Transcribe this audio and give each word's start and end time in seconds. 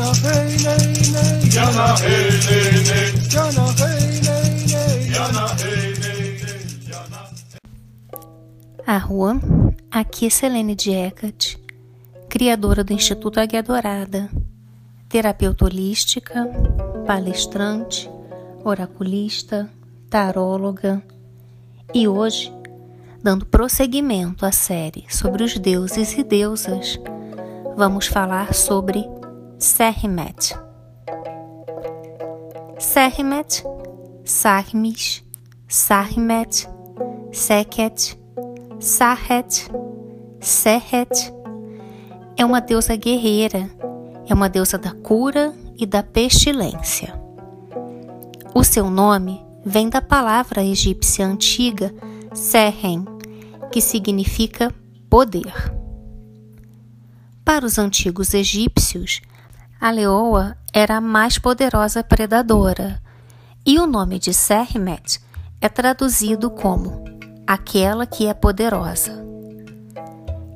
Jana 0.00 0.12
hey 0.24 0.56
nay 0.64 1.12
nay. 1.12 1.50
Jana 1.50 1.94
hey 2.00 2.30
nay 2.48 2.72
nay. 2.88 3.12
Jana 3.28 3.64
hey 3.76 4.20
nay 4.24 4.48
nay. 4.72 5.10
Jana 5.12 5.44
hey 5.60 5.92
nay 6.00 6.40
nay. 6.40 6.62
Jana. 6.88 7.20
Arrua, 8.86 9.38
aqui 9.90 10.26
é 10.26 10.30
Selene 10.30 10.74
Diecat, 10.74 11.58
criadora 12.30 12.82
do 12.82 12.94
Instituto 12.94 13.40
Águia 13.40 13.62
Dourada, 13.62 14.30
terapeuta 15.06 15.66
holística, 15.66 16.46
palestrante, 17.06 18.10
oraculista, 18.64 19.70
taróloga 20.08 21.02
e 21.92 22.08
hoje, 22.08 22.50
dando 23.22 23.44
prosseguimento 23.44 24.46
à 24.46 24.50
série 24.50 25.04
sobre 25.10 25.44
os 25.44 25.58
deuses 25.58 26.16
e 26.16 26.24
deusas, 26.24 26.98
vamos 27.76 28.06
falar 28.06 28.54
sobre 28.54 29.04
Sermet. 29.60 30.58
Sermet, 32.78 33.62
Sarmis, 34.24 35.22
Sarmet, 35.68 36.66
Seket, 37.30 38.18
Sahet, 38.80 39.70
Sehet 40.40 41.30
é 42.38 42.44
uma 42.44 42.62
deusa 42.62 42.96
guerreira, 42.96 43.70
é 44.26 44.32
uma 44.32 44.48
deusa 44.48 44.78
da 44.78 44.92
cura 44.92 45.54
e 45.76 45.84
da 45.84 46.02
pestilência. 46.02 47.12
O 48.54 48.64
seu 48.64 48.90
nome 48.90 49.44
vem 49.62 49.90
da 49.90 50.00
palavra 50.00 50.64
egípcia 50.64 51.26
antiga 51.26 51.94
Sehen, 52.32 53.04
que 53.70 53.82
significa 53.82 54.74
poder. 55.10 55.52
Para 57.44 57.66
os 57.66 57.78
antigos 57.78 58.32
egípcios, 58.32 59.20
a 59.80 59.90
leoa 59.90 60.56
era 60.74 60.96
a 60.96 61.00
mais 61.00 61.38
poderosa 61.38 62.04
predadora, 62.04 63.00
e 63.64 63.78
o 63.78 63.86
nome 63.86 64.18
de 64.18 64.34
Sermet 64.34 65.18
é 65.58 65.70
traduzido 65.70 66.50
como 66.50 67.02
aquela 67.46 68.04
que 68.04 68.26
é 68.26 68.34
poderosa. 68.34 69.24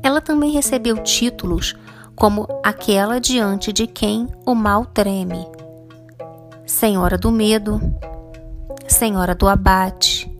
Ela 0.02 0.20
também 0.20 0.50
recebeu 0.50 1.02
títulos 1.02 1.74
como 2.14 2.46
aquela 2.62 3.18
diante 3.18 3.72
de 3.72 3.86
quem 3.86 4.28
o 4.44 4.54
mal 4.54 4.84
treme, 4.84 5.48
Senhora 6.66 7.16
do 7.16 7.32
Medo, 7.32 7.80
Senhora 8.86 9.34
do 9.34 9.48
Abate, 9.48 10.30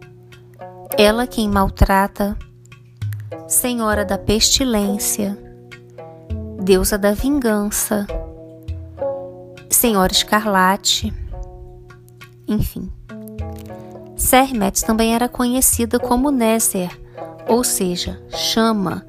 ela 0.98 1.26
quem 1.26 1.48
maltrata, 1.48 2.36
Senhora 3.48 4.04
da 4.04 4.18
Pestilência, 4.18 5.38
Deusa 6.62 6.98
da 6.98 7.12
Vingança, 7.12 8.06
Senhora 9.84 10.10
Escarlate, 10.10 11.12
enfim. 12.48 12.90
Sermet 14.16 14.82
também 14.82 15.14
era 15.14 15.28
conhecida 15.28 15.98
como 15.98 16.30
Nézer, 16.30 16.98
ou 17.46 17.62
seja, 17.62 18.18
chama, 18.30 19.04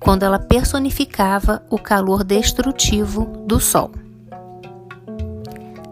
quando 0.00 0.24
ela 0.24 0.40
personificava 0.40 1.64
o 1.70 1.78
calor 1.78 2.24
destrutivo 2.24 3.24
do 3.46 3.60
Sol. 3.60 3.92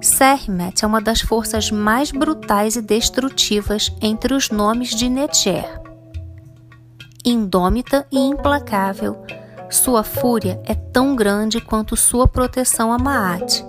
Sermet 0.00 0.84
é 0.84 0.89
uma 0.89 1.00
das 1.00 1.20
forças 1.20 1.70
mais 1.70 2.11
brutais 2.11 2.74
e 2.74 2.83
destrutivas 2.83 3.92
entre 4.02 4.34
os 4.34 4.50
nomes 4.50 4.96
de 4.96 5.08
Netjer. 5.08 5.80
Indômita 7.24 8.05
e 8.11 8.19
implacável, 8.19 9.24
sua 9.70 10.02
fúria 10.02 10.61
é 10.64 10.74
tão 10.74 11.14
grande 11.14 11.61
quanto 11.61 11.94
sua 11.94 12.27
proteção 12.27 12.92
a 12.92 12.98
Maat, 12.98 13.62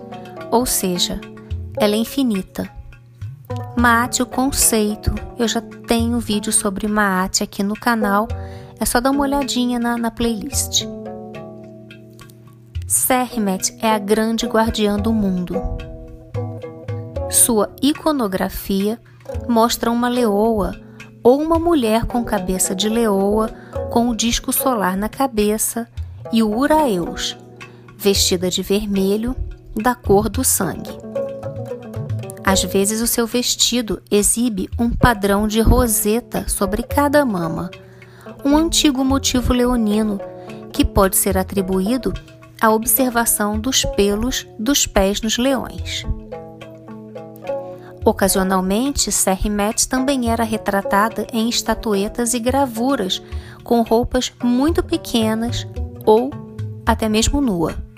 ou 0.52 0.66
seja, 0.66 1.20
ela 1.78 1.96
é 1.96 1.98
infinita 1.98 2.80
Maat, 3.76 4.22
o 4.22 4.26
conceito. 4.26 5.14
Eu 5.38 5.48
já 5.48 5.62
tenho 5.62 6.20
vídeo 6.20 6.52
sobre 6.52 6.88
Maat 6.88 7.42
aqui 7.42 7.64
no 7.64 7.76
canal, 7.76 8.28
é 8.80 8.86
só 8.86 9.00
dar 9.00 9.12
uma 9.12 9.22
olhadinha 9.22 9.80
na, 9.80 9.98
na 9.98 10.12
playlist. 10.12 10.86
Sermet 12.86 13.78
é 13.82 13.90
a 13.90 14.00
grande 14.00 14.46
guardiã 14.46 14.98
do 14.98 15.14
mundo. 15.14 15.56
Sua 17.30 17.74
iconografia 17.82 19.00
mostra 19.48 19.92
uma 19.92 20.10
leoa 20.10 20.76
ou 21.24 21.42
uma 21.42 21.60
mulher 21.60 22.06
com 22.06 22.24
cabeça 22.24 22.76
de 22.76 22.90
leoa 22.90 23.50
com 23.92 24.10
o 24.10 24.16
disco 24.16 24.52
solar 24.52 24.98
na 24.98 25.08
cabeça 25.08 25.88
e 26.32 26.44
o 26.44 26.54
Uraeus, 26.58 27.38
vestida 27.98 28.50
de 28.50 28.62
vermelho, 28.62 29.36
da 29.80 29.96
cor 29.96 30.30
do 30.30 30.44
sangue. 30.44 30.92
Às 32.44 32.64
vezes, 32.64 33.02
o 33.02 33.08
seu 33.08 33.28
vestido 33.28 34.02
exibe 34.10 34.70
um 34.78 34.90
padrão 34.90 35.48
de 35.48 35.62
roseta 35.62 36.48
sobre 36.48 36.84
cada 36.84 37.24
mama, 37.24 37.70
um 38.44 38.58
antigo 38.58 39.04
motivo 39.04 39.54
leonino 39.54 40.20
que 40.72 40.84
pode 40.84 41.16
ser 41.16 41.38
atribuído 41.38 42.14
à 42.62 42.72
observação 42.72 43.60
dos 43.60 43.86
pelos 43.96 44.48
dos 44.58 44.86
pés 44.86 45.22
nos 45.22 45.38
leões. 45.38 46.06
Ocasionalmente, 48.04 49.12
Serrimet 49.12 49.88
também 49.88 50.32
era 50.32 50.44
retratada 50.44 51.28
em 51.32 51.50
estatuetas 51.50 52.34
e 52.34 52.40
gravuras 52.40 53.22
com 53.64 53.82
roupas 53.82 54.34
muito 54.44 54.82
pequenas 54.82 55.68
ou 56.06 56.32
até 56.86 57.08
mesmo 57.08 57.42
nua. 57.42 57.89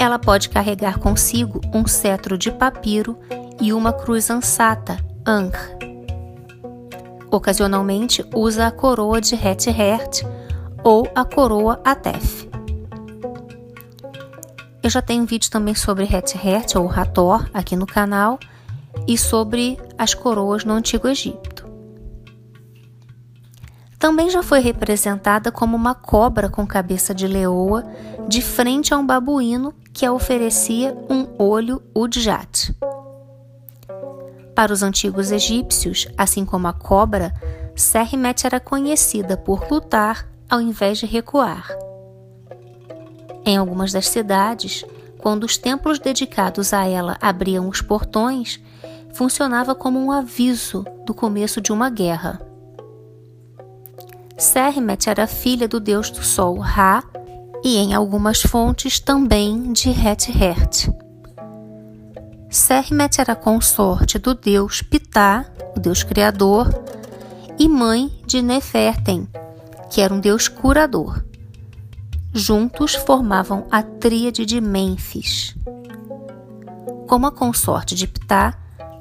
Ela 0.00 0.18
pode 0.18 0.48
carregar 0.48 0.98
consigo 0.98 1.60
um 1.74 1.86
cetro 1.86 2.38
de 2.38 2.50
papiro 2.50 3.18
e 3.60 3.70
uma 3.70 3.92
cruz 3.92 4.30
ansata, 4.30 4.96
Ankh. 5.26 5.58
Ocasionalmente 7.30 8.24
usa 8.34 8.66
a 8.66 8.70
coroa 8.70 9.20
de 9.20 9.34
Het-Hert 9.34 10.22
ou 10.82 11.06
a 11.14 11.22
coroa 11.22 11.82
Atef. 11.84 12.48
Eu 14.82 14.88
já 14.88 15.02
tenho 15.02 15.22
um 15.22 15.26
vídeo 15.26 15.50
também 15.50 15.74
sobre 15.74 16.04
Het-Hert 16.04 16.76
ou 16.76 16.90
Hathor 16.90 17.50
aqui 17.52 17.76
no 17.76 17.84
canal 17.84 18.38
e 19.06 19.18
sobre 19.18 19.78
as 19.98 20.14
coroas 20.14 20.64
no 20.64 20.72
Antigo 20.72 21.08
Egito. 21.08 21.68
Também 23.98 24.30
já 24.30 24.42
foi 24.42 24.60
representada 24.60 25.52
como 25.52 25.76
uma 25.76 25.94
cobra 25.94 26.48
com 26.48 26.66
cabeça 26.66 27.14
de 27.14 27.26
leoa 27.26 27.84
de 28.28 28.42
frente 28.42 28.94
a 28.94 28.98
um 28.98 29.06
babuíno 29.06 29.74
que 29.92 30.06
a 30.06 30.12
oferecia 30.12 30.96
um 31.08 31.26
olho 31.38 31.82
Udjat. 31.94 32.74
Para 34.54 34.72
os 34.72 34.82
antigos 34.82 35.30
egípcios, 35.30 36.06
assim 36.16 36.44
como 36.44 36.68
a 36.68 36.72
cobra, 36.72 37.32
Sermet 37.74 38.46
era 38.46 38.60
conhecida 38.60 39.36
por 39.36 39.70
lutar 39.70 40.28
ao 40.48 40.60
invés 40.60 40.98
de 40.98 41.06
recuar. 41.06 41.68
Em 43.44 43.56
algumas 43.56 43.92
das 43.92 44.08
cidades, 44.08 44.84
quando 45.18 45.44
os 45.44 45.56
templos 45.56 45.98
dedicados 45.98 46.72
a 46.72 46.86
ela 46.86 47.16
abriam 47.20 47.68
os 47.68 47.80
portões, 47.80 48.60
funcionava 49.12 49.74
como 49.74 49.98
um 49.98 50.12
aviso 50.12 50.84
do 51.06 51.14
começo 51.14 51.60
de 51.60 51.72
uma 51.72 51.88
guerra. 51.90 52.40
Sermet 54.36 55.08
era 55.08 55.26
filha 55.26 55.68
do 55.68 55.78
deus 55.78 56.10
do 56.10 56.24
sol 56.24 56.58
Ra 56.58 57.02
e 57.62 57.76
em 57.76 57.94
algumas 57.94 58.42
fontes 58.42 58.98
também 58.98 59.72
de 59.72 59.90
Het-Hert. 59.90 60.88
Sermet 62.48 63.20
era 63.20 63.36
consorte 63.36 64.18
do 64.18 64.34
deus 64.34 64.82
Ptah, 64.82 65.46
o 65.76 65.80
deus 65.80 66.02
criador, 66.02 66.68
e 67.58 67.68
mãe 67.68 68.10
de 68.26 68.42
Nefertem, 68.42 69.28
que 69.90 70.00
era 70.00 70.12
um 70.12 70.18
deus 70.18 70.48
curador. 70.48 71.22
Juntos 72.32 72.94
formavam 72.94 73.66
a 73.70 73.82
tríade 73.82 74.46
de 74.46 74.60
Mênfis. 74.60 75.54
Como 77.06 77.26
a 77.26 77.32
consorte 77.32 77.94
de 77.94 78.06
Ptah, 78.06 78.56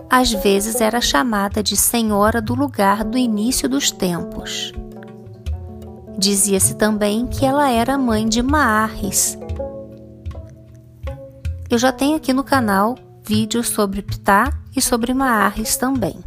às 0.09 0.31
vezes 0.31 0.81
era 0.81 0.99
chamada 0.99 1.61
de 1.61 1.77
Senhora 1.77 2.41
do 2.41 2.55
lugar 2.55 3.03
do 3.03 3.17
início 3.17 3.69
dos 3.69 3.91
tempos. 3.91 4.73
Dizia-se 6.19 6.75
também 6.75 7.25
que 7.25 7.45
ela 7.45 7.71
era 7.71 7.97
mãe 7.97 8.27
de 8.27 8.43
Maarres. 8.43 9.39
Eu 11.69 11.77
já 11.77 11.93
tenho 11.93 12.17
aqui 12.17 12.33
no 12.33 12.43
canal 12.43 12.97
vídeos 13.25 13.69
sobre 13.69 14.01
Ptah 14.01 14.51
e 14.75 14.81
sobre 14.81 15.13
Maarres 15.13 15.77
também. 15.77 16.19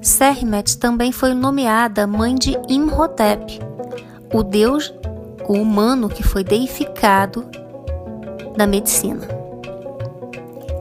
Sermet 0.00 0.78
também 0.78 1.10
foi 1.10 1.34
nomeada 1.34 2.06
mãe 2.06 2.36
de 2.36 2.56
Imhotep, 2.68 3.58
o 4.32 4.44
deus 4.44 4.94
o 5.48 5.54
humano 5.54 6.08
que 6.08 6.22
foi 6.22 6.44
deificado 6.44 7.44
da 8.56 8.68
medicina. 8.68 9.26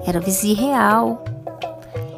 Era 0.05 0.19
vizir 0.19 0.55
real, 0.55 1.23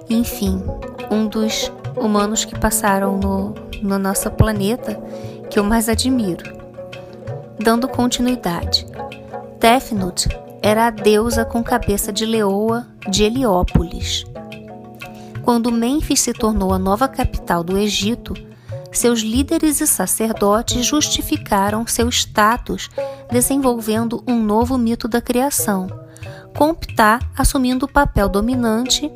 enfim, 0.10 0.62
um 1.10 1.28
dos 1.28 1.72
humanos 1.96 2.46
que 2.46 2.58
passaram 2.58 3.18
no, 3.18 3.54
no 3.82 4.00
nosso 4.00 4.30
planeta 4.32 4.96
que 5.50 5.60
eu 5.60 5.64
mais 5.64 5.90
admiro. 5.90 6.44
Dando 7.60 7.88
continuidade, 7.88 8.86
Tefnut 9.60 10.28
era 10.62 10.88
a 10.88 10.90
deusa 10.90 11.44
com 11.44 11.64
cabeça 11.64 12.12
de 12.12 12.26
leoa 12.26 12.88
de 13.10 13.24
Heliópolis. 13.24 14.26
Quando 15.44 15.72
Mênfis 15.72 16.22
se 16.22 16.34
tornou 16.34 16.74
a 16.74 16.80
nova 16.80 17.08
capital 17.08 17.64
do 17.64 17.78
Egito, 17.78 18.34
seus 18.92 19.22
líderes 19.22 19.82
e 19.82 19.88
sacerdotes 19.88 20.86
justificaram 20.86 21.88
seu 21.88 22.10
status 22.10 22.90
desenvolvendo 23.32 24.24
um 24.28 24.42
novo 24.42 24.78
mito 24.78 25.08
da 25.08 25.22
criação, 25.22 25.88
com 26.56 26.74
Ptah 26.74 27.20
assumindo 27.38 27.86
o 27.86 27.92
papel 27.92 28.28
dominante 28.28 29.12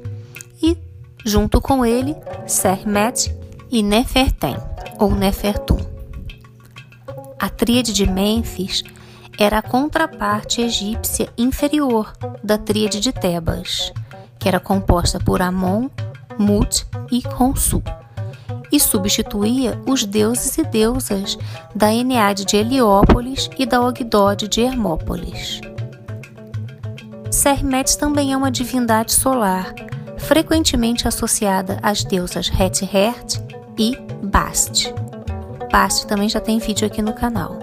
junto 1.26 1.60
com 1.60 1.84
ele, 1.84 2.16
Sermet 2.46 3.36
e 3.72 3.82
Nefertem, 3.82 4.56
ou 5.00 5.14
Nefertum. 5.14 5.80
A 7.40 7.50
tríade 7.50 7.92
de 7.92 8.10
Mênfis 8.10 8.84
era 9.38 9.58
a 9.58 9.62
contraparte 9.62 10.62
egípcia 10.62 11.28
inferior 11.38 12.14
da 12.44 12.58
tríade 12.58 13.00
de 13.00 13.12
Tebas, 13.12 13.92
que 14.40 14.48
era 14.48 14.60
composta 14.60 15.20
por 15.20 15.42
Amon, 15.42 15.90
Mut 16.38 16.86
e 17.12 17.22
Khonsu 17.22 17.82
e 18.72 18.80
substituía 18.80 19.80
os 19.88 20.04
deuses 20.04 20.58
e 20.58 20.64
deusas 20.64 21.38
da 21.74 21.94
Eneade 21.94 22.46
de 22.46 22.58
Heliópolis 22.58 23.50
e 23.58 23.66
da 23.66 23.82
Ogdode 23.82 24.48
de 24.48 24.62
Hermópolis. 24.62 25.62
Sermet 27.32 27.98
também 27.98 28.34
é 28.34 28.38
uma 28.38 28.52
divindade 28.52 29.14
solar, 29.14 29.74
frequentemente 30.18 31.08
associada 31.08 31.80
às 31.82 32.04
deusas 32.04 32.50
Het-Hert 32.50 33.42
e 33.78 33.98
Bast. 34.24 34.94
Bast 35.72 36.08
também 36.08 36.30
já 36.30 36.40
tem 36.40 36.60
vídeo 36.60 36.88
aqui 36.88 37.02
no 37.02 37.14
canal. 37.14 37.60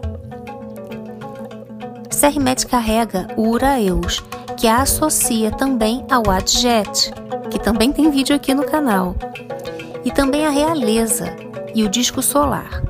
Sermet 2.11 2.67
carrega 2.67 3.27
o 3.37 3.49
Uraeus, 3.49 4.23
que 4.57 4.69
a 4.69 4.83
associa 4.83 5.51
também 5.51 6.05
ao 6.11 6.31
Adjet, 6.31 7.13
que 7.51 7.59
também 7.59 7.91
tem 7.91 8.11
vídeo 8.11 8.37
aqui 8.37 8.55
no 8.55 8.65
canal 8.65 9.17
e 10.05 10.11
também 10.11 10.47
a 10.47 10.51
realeza 10.51 11.35
e 11.75 11.85
o 11.85 11.89
disco 11.89 12.23
solar. 12.23 12.83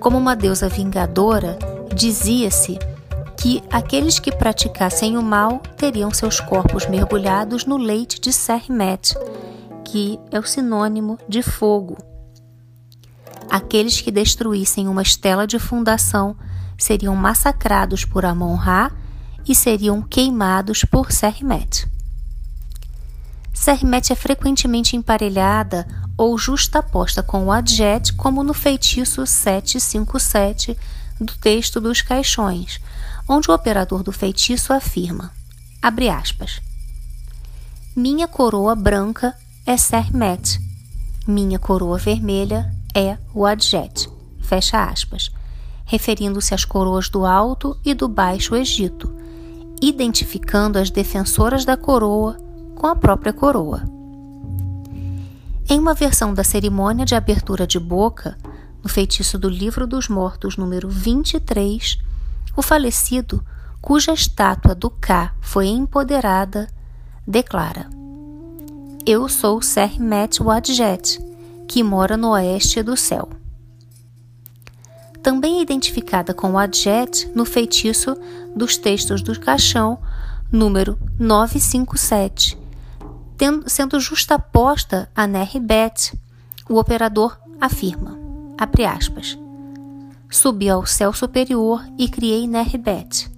Como 0.00 0.18
uma 0.18 0.34
deusa 0.34 0.68
vingadora, 0.68 1.58
dizia-se 1.94 2.78
que 3.42 3.60
aqueles 3.72 4.20
que 4.20 4.30
praticassem 4.30 5.18
o 5.18 5.22
mal 5.22 5.58
teriam 5.76 6.14
seus 6.14 6.38
corpos 6.38 6.86
mergulhados 6.86 7.64
no 7.66 7.76
leite 7.76 8.20
de 8.20 8.32
Sermet, 8.32 9.16
que 9.84 10.16
é 10.30 10.38
o 10.38 10.46
sinônimo 10.46 11.18
de 11.28 11.42
fogo. 11.42 11.98
Aqueles 13.50 14.00
que 14.00 14.12
destruíssem 14.12 14.86
uma 14.86 15.02
estela 15.02 15.44
de 15.44 15.58
fundação 15.58 16.36
seriam 16.78 17.16
massacrados 17.16 18.04
por 18.04 18.24
Amon-Ra 18.24 18.92
e 19.44 19.56
seriam 19.56 20.00
queimados 20.02 20.84
por 20.84 21.10
Sermet. 21.10 21.88
Sermet 23.52 24.12
é 24.12 24.14
frequentemente 24.14 24.94
emparelhada 24.94 25.84
ou 26.16 26.38
justaposta 26.38 27.24
com 27.24 27.46
o 27.46 27.50
adjet, 27.50 28.12
como 28.12 28.44
no 28.44 28.54
feitiço 28.54 29.26
757 29.26 30.78
do 31.20 31.34
texto 31.34 31.80
dos 31.80 32.02
caixões, 32.02 32.80
onde 33.32 33.50
o 33.50 33.54
operador 33.54 34.02
do 34.02 34.12
feitiço 34.12 34.74
afirma, 34.74 35.32
abre 35.80 36.10
aspas, 36.10 36.60
Minha 37.96 38.28
coroa 38.28 38.74
branca 38.74 39.34
é 39.64 39.74
Sermet, 39.76 40.60
minha 41.26 41.58
coroa 41.58 41.96
vermelha 41.96 42.70
é 42.94 43.16
o 43.32 43.46
adjet, 43.46 44.10
fecha 44.42 44.84
aspas, 44.84 45.30
referindo-se 45.86 46.54
às 46.54 46.66
coroas 46.66 47.08
do 47.08 47.24
Alto 47.24 47.78
e 47.82 47.94
do 47.94 48.06
Baixo 48.06 48.54
Egito, 48.54 49.14
identificando 49.80 50.78
as 50.78 50.90
defensoras 50.90 51.64
da 51.64 51.76
coroa 51.76 52.36
com 52.74 52.86
a 52.86 52.94
própria 52.94 53.32
coroa. 53.32 53.82
Em 55.70 55.78
uma 55.78 55.94
versão 55.94 56.34
da 56.34 56.44
cerimônia 56.44 57.06
de 57.06 57.14
abertura 57.14 57.66
de 57.66 57.78
boca, 57.78 58.36
no 58.82 58.90
feitiço 58.90 59.38
do 59.38 59.48
Livro 59.48 59.86
dos 59.86 60.08
Mortos 60.08 60.58
número 60.58 60.88
23, 60.90 61.98
o 62.56 62.62
falecido, 62.62 63.44
cuja 63.80 64.12
estátua 64.12 64.74
do 64.74 64.90
Ka 64.90 65.34
foi 65.40 65.66
empoderada, 65.66 66.68
declara: 67.26 67.88
Eu 69.06 69.28
sou 69.28 69.60
Sermet 69.62 70.42
Wadjet, 70.42 71.20
que 71.66 71.82
mora 71.82 72.16
no 72.16 72.30
oeste 72.30 72.82
do 72.82 72.96
céu. 72.96 73.28
Também 75.22 75.62
identificada 75.62 76.34
com 76.34 76.52
Wadjet 76.52 77.30
no 77.34 77.44
feitiço 77.44 78.16
dos 78.54 78.76
textos 78.76 79.22
do 79.22 79.38
caixão 79.38 79.98
número 80.50 80.98
957, 81.18 82.58
tendo, 83.38 83.68
sendo 83.70 83.98
justaposta 83.98 85.08
a 85.14 85.26
Nerribet, 85.26 86.12
o 86.68 86.76
operador 86.76 87.38
afirma, 87.60 88.18
abre 88.58 88.84
aspas, 88.84 89.38
Subi 90.32 90.70
ao 90.70 90.86
céu 90.86 91.12
superior 91.12 91.84
e 91.98 92.08
criei 92.08 92.48
Nerribet. 92.48 93.30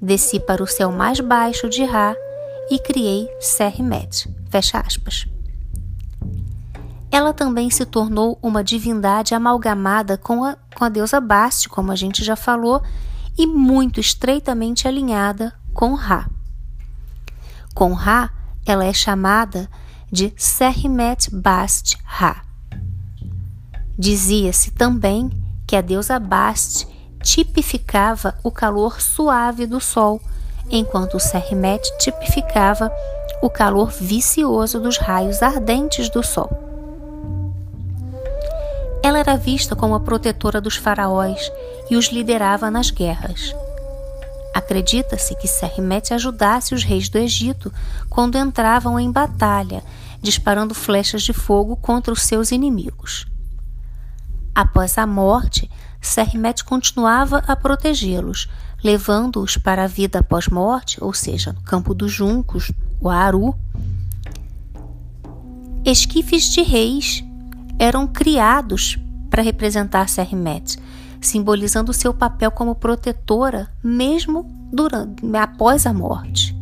Desci 0.00 0.38
para 0.38 0.62
o 0.62 0.66
céu 0.66 0.92
mais 0.92 1.18
baixo 1.18 1.68
de 1.68 1.84
Ra 1.84 2.14
e 2.70 2.78
criei 2.78 3.28
Sermet. 3.40 4.32
Fecha 4.48 4.78
aspas. 4.78 5.26
Ela 7.10 7.32
também 7.32 7.70
se 7.70 7.84
tornou 7.84 8.38
uma 8.40 8.62
divindade 8.62 9.34
amalgamada 9.34 10.16
com 10.16 10.44
a, 10.44 10.56
com 10.76 10.84
a 10.84 10.88
deusa 10.88 11.20
Bast, 11.20 11.68
como 11.68 11.90
a 11.90 11.96
gente 11.96 12.22
já 12.22 12.36
falou, 12.36 12.80
e 13.36 13.44
muito 13.44 13.98
estreitamente 13.98 14.86
alinhada 14.86 15.52
com 15.74 15.94
Ra. 15.94 16.30
Com 17.74 17.92
Ra, 17.94 18.30
ela 18.64 18.84
é 18.84 18.92
chamada 18.92 19.68
de 20.10 20.32
Serhimet 20.36 21.34
Bast 21.34 21.98
Ra. 22.04 22.44
Dizia-se 23.98 24.70
também 24.70 25.45
que 25.66 25.76
a 25.76 25.80
deusa 25.80 26.18
Bast 26.18 26.86
tipificava 27.22 28.38
o 28.42 28.50
calor 28.50 29.00
suave 29.00 29.66
do 29.66 29.80
sol, 29.80 30.20
enquanto 30.70 31.18
Serhimet 31.18 31.82
tipificava 31.98 32.90
o 33.42 33.50
calor 33.50 33.90
vicioso 33.90 34.80
dos 34.80 34.96
raios 34.96 35.42
ardentes 35.42 36.08
do 36.08 36.22
sol. 36.22 36.50
Ela 39.02 39.18
era 39.18 39.36
vista 39.36 39.76
como 39.76 39.94
a 39.94 40.00
protetora 40.00 40.60
dos 40.60 40.76
faraós 40.76 41.50
e 41.90 41.96
os 41.96 42.06
liderava 42.06 42.70
nas 42.70 42.90
guerras. 42.90 43.54
Acredita-se 44.54 45.34
que 45.34 45.46
Sermet 45.46 46.14
ajudasse 46.14 46.74
os 46.74 46.82
reis 46.82 47.08
do 47.08 47.18
Egito 47.18 47.72
quando 48.08 48.38
entravam 48.38 48.98
em 48.98 49.12
batalha, 49.12 49.84
disparando 50.20 50.74
flechas 50.74 51.22
de 51.22 51.32
fogo 51.32 51.76
contra 51.76 52.12
os 52.12 52.22
seus 52.22 52.50
inimigos. 52.50 53.26
Após 54.56 54.96
a 54.96 55.06
morte, 55.06 55.70
Sermet 56.00 56.64
continuava 56.64 57.42
a 57.46 57.54
protegê-los, 57.54 58.48
levando-os 58.82 59.58
para 59.58 59.84
a 59.84 59.86
vida 59.86 60.20
após 60.20 60.48
morte, 60.48 60.96
ou 60.98 61.12
seja, 61.12 61.52
no 61.52 61.60
campo 61.60 61.92
dos 61.92 62.10
juncos, 62.10 62.72
o 62.98 63.10
Aru. 63.10 63.54
Esquifes 65.84 66.44
de 66.44 66.62
reis 66.62 67.22
eram 67.78 68.06
criados 68.06 68.98
para 69.28 69.42
representar 69.42 70.08
Sermet, 70.08 70.78
simbolizando 71.20 71.92
seu 71.92 72.14
papel 72.14 72.50
como 72.50 72.74
protetora 72.74 73.70
mesmo 73.84 74.50
durante, 74.72 75.22
após 75.36 75.84
a 75.84 75.92
morte. 75.92 76.56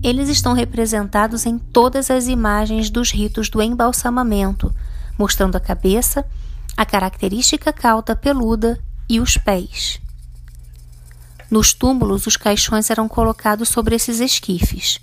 Eles 0.00 0.28
estão 0.28 0.52
representados 0.52 1.44
em 1.44 1.58
todas 1.58 2.08
as 2.08 2.28
imagens 2.28 2.88
dos 2.88 3.10
ritos 3.10 3.48
do 3.48 3.60
embalsamamento, 3.60 4.72
mostrando 5.18 5.56
a 5.56 5.60
cabeça, 5.60 6.24
a 6.82 6.84
característica 6.84 7.72
cauda 7.72 8.16
peluda 8.16 8.76
e 9.08 9.20
os 9.20 9.36
pés. 9.36 10.00
Nos 11.48 11.72
túmulos, 11.72 12.26
os 12.26 12.36
caixões 12.36 12.90
eram 12.90 13.08
colocados 13.08 13.68
sobre 13.68 13.94
esses 13.94 14.18
esquifes. 14.18 15.00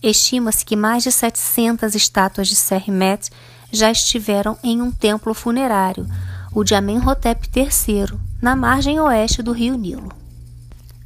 Estima-se 0.00 0.64
que 0.64 0.76
mais 0.76 1.02
de 1.02 1.10
700 1.10 1.96
estátuas 1.96 2.46
de 2.46 2.54
Sermet 2.54 3.30
já 3.72 3.90
estiveram 3.90 4.56
em 4.62 4.80
um 4.80 4.92
templo 4.92 5.34
funerário, 5.34 6.06
o 6.52 6.62
de 6.62 6.76
Amenhotep 6.76 7.48
III, 7.52 8.16
na 8.40 8.54
margem 8.54 9.00
oeste 9.00 9.42
do 9.42 9.50
rio 9.50 9.76
Nilo. 9.76 10.12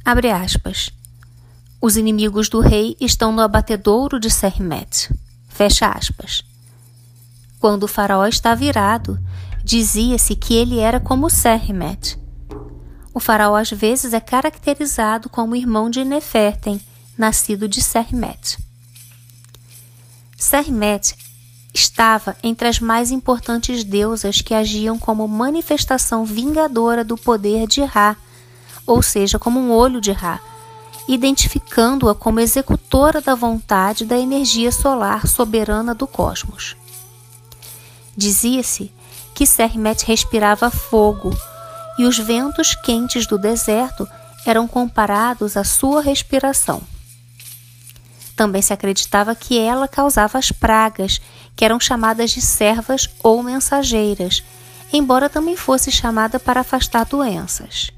Abre 0.05 0.29
aspas. 0.29 0.91
Os 1.81 1.97
inimigos 1.97 2.49
do 2.49 2.59
rei 2.59 2.95
estão 3.01 3.31
no 3.31 3.41
abatedouro 3.41 4.19
de 4.19 4.29
Sermet. 4.29 5.09
Fecha 5.47 5.87
aspas. 5.87 6.43
Quando 7.59 7.83
o 7.83 7.87
faraó 7.87 8.25
está 8.25 8.55
virado, 8.55 9.19
dizia-se 9.63 10.33
que 10.33 10.55
ele 10.55 10.79
era 10.79 10.99
como 10.99 11.29
Sermet. 11.29 12.17
O 13.13 13.19
faraó 13.19 13.55
às 13.57 13.69
vezes 13.69 14.13
é 14.13 14.19
caracterizado 14.21 15.29
como 15.29 15.57
irmão 15.57 15.89
de 15.89 16.05
Nefertem, 16.05 16.79
nascido 17.17 17.67
de 17.67 17.81
Sermet. 17.81 18.57
Sermet 20.37 21.15
estava 21.73 22.37
entre 22.41 22.69
as 22.69 22.79
mais 22.79 23.11
importantes 23.11 23.83
deusas 23.83 24.41
que 24.41 24.53
agiam 24.53 24.97
como 24.97 25.27
manifestação 25.27 26.23
vingadora 26.23 27.03
do 27.03 27.17
poder 27.17 27.67
de 27.67 27.83
Ra, 27.83 28.15
ou 28.87 29.03
seja, 29.03 29.37
como 29.37 29.59
um 29.59 29.71
olho 29.71 29.99
de 29.99 30.13
Ra, 30.13 30.39
identificando-a 31.09 32.15
como 32.15 32.39
executora 32.39 33.19
da 33.19 33.35
vontade 33.35 34.05
da 34.05 34.17
energia 34.17 34.71
solar 34.71 35.27
soberana 35.27 35.93
do 35.93 36.07
cosmos. 36.07 36.78
Dizia-se 38.19 38.91
que 39.33 39.45
Sermet 39.45 40.05
respirava 40.05 40.69
fogo 40.69 41.33
e 41.97 42.03
os 42.03 42.17
ventos 42.17 42.75
quentes 42.75 43.25
do 43.25 43.37
deserto 43.37 44.05
eram 44.45 44.67
comparados 44.67 45.55
à 45.55 45.63
sua 45.63 46.01
respiração. 46.01 46.81
Também 48.35 48.61
se 48.61 48.73
acreditava 48.73 49.33
que 49.33 49.57
ela 49.57 49.87
causava 49.87 50.37
as 50.37 50.51
pragas, 50.51 51.21
que 51.55 51.63
eram 51.63 51.79
chamadas 51.79 52.31
de 52.31 52.41
servas 52.41 53.09
ou 53.23 53.41
mensageiras, 53.41 54.43
embora 54.91 55.29
também 55.29 55.55
fosse 55.55 55.89
chamada 55.89 56.41
para 56.41 56.59
afastar 56.59 57.05
doenças. 57.05 57.89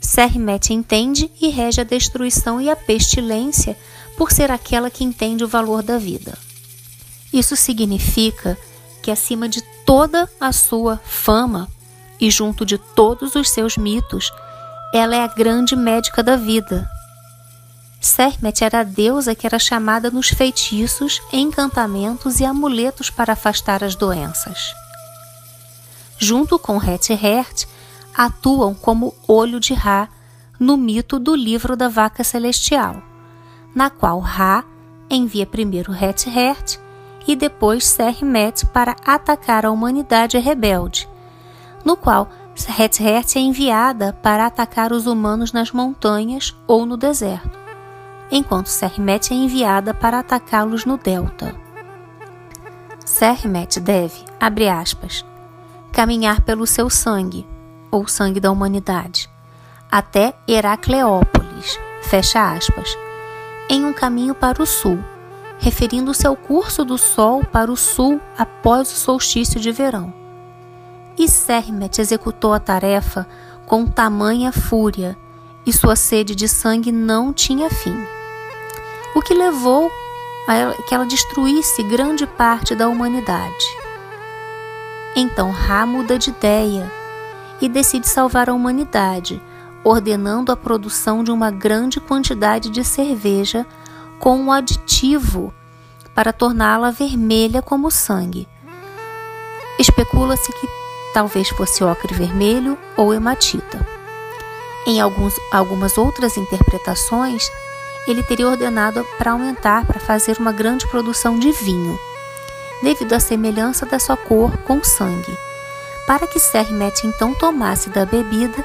Sermet 0.00 0.72
entende 0.72 1.30
e 1.38 1.50
rege 1.50 1.82
a 1.82 1.84
destruição 1.84 2.58
e 2.58 2.70
a 2.70 2.76
pestilência 2.76 3.76
por 4.16 4.32
ser 4.32 4.50
aquela 4.50 4.88
que 4.88 5.04
entende 5.04 5.44
o 5.44 5.48
valor 5.48 5.82
da 5.82 5.98
vida. 5.98 6.38
Isso 7.32 7.56
significa 7.56 8.58
que, 9.02 9.10
acima 9.10 9.48
de 9.48 9.62
toda 9.86 10.28
a 10.40 10.52
sua 10.52 11.00
fama 11.04 11.68
e 12.20 12.30
junto 12.30 12.64
de 12.64 12.78
todos 12.78 13.34
os 13.34 13.48
seus 13.50 13.76
mitos, 13.76 14.32
ela 14.92 15.16
é 15.16 15.24
a 15.24 15.26
grande 15.26 15.74
médica 15.74 16.22
da 16.22 16.36
vida. 16.36 16.88
Sermet 18.00 18.62
era 18.62 18.80
a 18.80 18.84
deusa 18.84 19.34
que 19.34 19.46
era 19.46 19.58
chamada 19.58 20.10
nos 20.10 20.28
feitiços, 20.28 21.22
encantamentos 21.32 22.40
e 22.40 22.44
amuletos 22.44 23.08
para 23.08 23.32
afastar 23.32 23.82
as 23.82 23.94
doenças. 23.94 24.74
Junto 26.18 26.58
com 26.58 26.78
Het-Hert, 26.78 27.66
atuam 28.14 28.74
como 28.74 29.14
olho 29.26 29.58
de 29.58 29.72
Ra 29.72 30.08
no 30.60 30.76
mito 30.76 31.18
do 31.18 31.34
livro 31.34 31.76
da 31.76 31.88
vaca 31.88 32.22
celestial, 32.22 33.02
na 33.74 33.88
qual 33.88 34.20
Ra 34.20 34.64
envia 35.08 35.46
primeiro 35.46 35.92
Het-Hert 35.92 36.78
e 37.26 37.36
depois 37.36 37.86
Sermet 37.86 38.66
para 38.66 38.96
atacar 39.06 39.64
a 39.64 39.70
humanidade 39.70 40.38
rebelde, 40.38 41.08
no 41.84 41.96
qual 41.96 42.28
Het-Hert 42.54 43.36
é 43.36 43.40
enviada 43.40 44.12
para 44.22 44.46
atacar 44.46 44.92
os 44.92 45.06
humanos 45.06 45.52
nas 45.52 45.72
montanhas 45.72 46.56
ou 46.66 46.84
no 46.84 46.96
deserto, 46.96 47.58
enquanto 48.30 48.68
Sermet 48.68 49.32
é 49.32 49.36
enviada 49.36 49.94
para 49.94 50.18
atacá-los 50.18 50.84
no 50.84 50.96
delta. 50.96 51.54
Sermet 53.04 53.80
deve, 53.80 54.24
abre 54.40 54.68
aspas, 54.68 55.24
caminhar 55.92 56.42
pelo 56.42 56.66
seu 56.66 56.88
sangue, 56.88 57.46
ou 57.90 58.08
sangue 58.08 58.40
da 58.40 58.50
humanidade, 58.50 59.28
até 59.90 60.34
Heracleópolis, 60.48 61.78
fecha 62.02 62.52
aspas, 62.52 62.96
em 63.68 63.84
um 63.84 63.92
caminho 63.92 64.34
para 64.34 64.62
o 64.62 64.66
sul, 64.66 64.98
referindo-se 65.62 66.26
ao 66.26 66.34
curso 66.34 66.84
do 66.84 66.98
sol 66.98 67.44
para 67.44 67.70
o 67.70 67.76
sul 67.76 68.20
após 68.36 68.90
o 68.90 68.96
solstício 68.96 69.60
de 69.60 69.70
verão. 69.70 70.12
E 71.16 71.28
Sermet 71.28 72.00
executou 72.00 72.52
a 72.52 72.58
tarefa 72.58 73.28
com 73.64 73.86
tamanha 73.86 74.50
fúria, 74.50 75.16
e 75.64 75.72
sua 75.72 75.94
sede 75.94 76.34
de 76.34 76.48
sangue 76.48 76.90
não 76.90 77.32
tinha 77.32 77.70
fim. 77.70 77.96
O 79.14 79.22
que 79.22 79.32
levou 79.32 79.88
a 80.48 80.82
que 80.82 80.92
ela 80.92 81.06
destruísse 81.06 81.84
grande 81.84 82.26
parte 82.26 82.74
da 82.74 82.88
humanidade. 82.88 83.64
Então 85.14 85.52
Ra 85.52 85.86
muda 85.86 86.18
de 86.18 86.30
ideia 86.30 86.90
e 87.60 87.68
decide 87.68 88.08
salvar 88.08 88.50
a 88.50 88.52
humanidade, 88.52 89.40
ordenando 89.84 90.50
a 90.50 90.56
produção 90.56 91.22
de 91.22 91.30
uma 91.30 91.52
grande 91.52 92.00
quantidade 92.00 92.68
de 92.68 92.82
cerveja 92.82 93.64
com 94.22 94.36
um 94.36 94.52
aditivo 94.52 95.52
para 96.14 96.32
torná-la 96.32 96.92
vermelha 96.92 97.60
como 97.60 97.90
sangue. 97.90 98.48
Especula-se 99.80 100.52
que 100.52 100.68
talvez 101.12 101.48
fosse 101.48 101.82
ocre 101.82 102.14
vermelho 102.14 102.78
ou 102.96 103.12
hematita. 103.12 103.84
Em 104.86 105.00
alguns, 105.00 105.34
algumas 105.50 105.98
outras 105.98 106.36
interpretações, 106.36 107.50
ele 108.06 108.22
teria 108.22 108.48
ordenado 108.48 109.04
para 109.18 109.32
aumentar, 109.32 109.84
para 109.86 109.98
fazer 109.98 110.38
uma 110.38 110.52
grande 110.52 110.86
produção 110.86 111.36
de 111.36 111.50
vinho, 111.50 111.98
devido 112.80 113.14
à 113.14 113.18
semelhança 113.18 113.84
da 113.84 113.98
sua 113.98 114.16
cor 114.16 114.56
com 114.58 114.84
sangue 114.84 115.36
para 116.06 116.26
que 116.26 116.38
Sermet 116.38 117.06
então 117.06 117.34
tomasse 117.34 117.90
da 117.90 118.04
bebida 118.04 118.64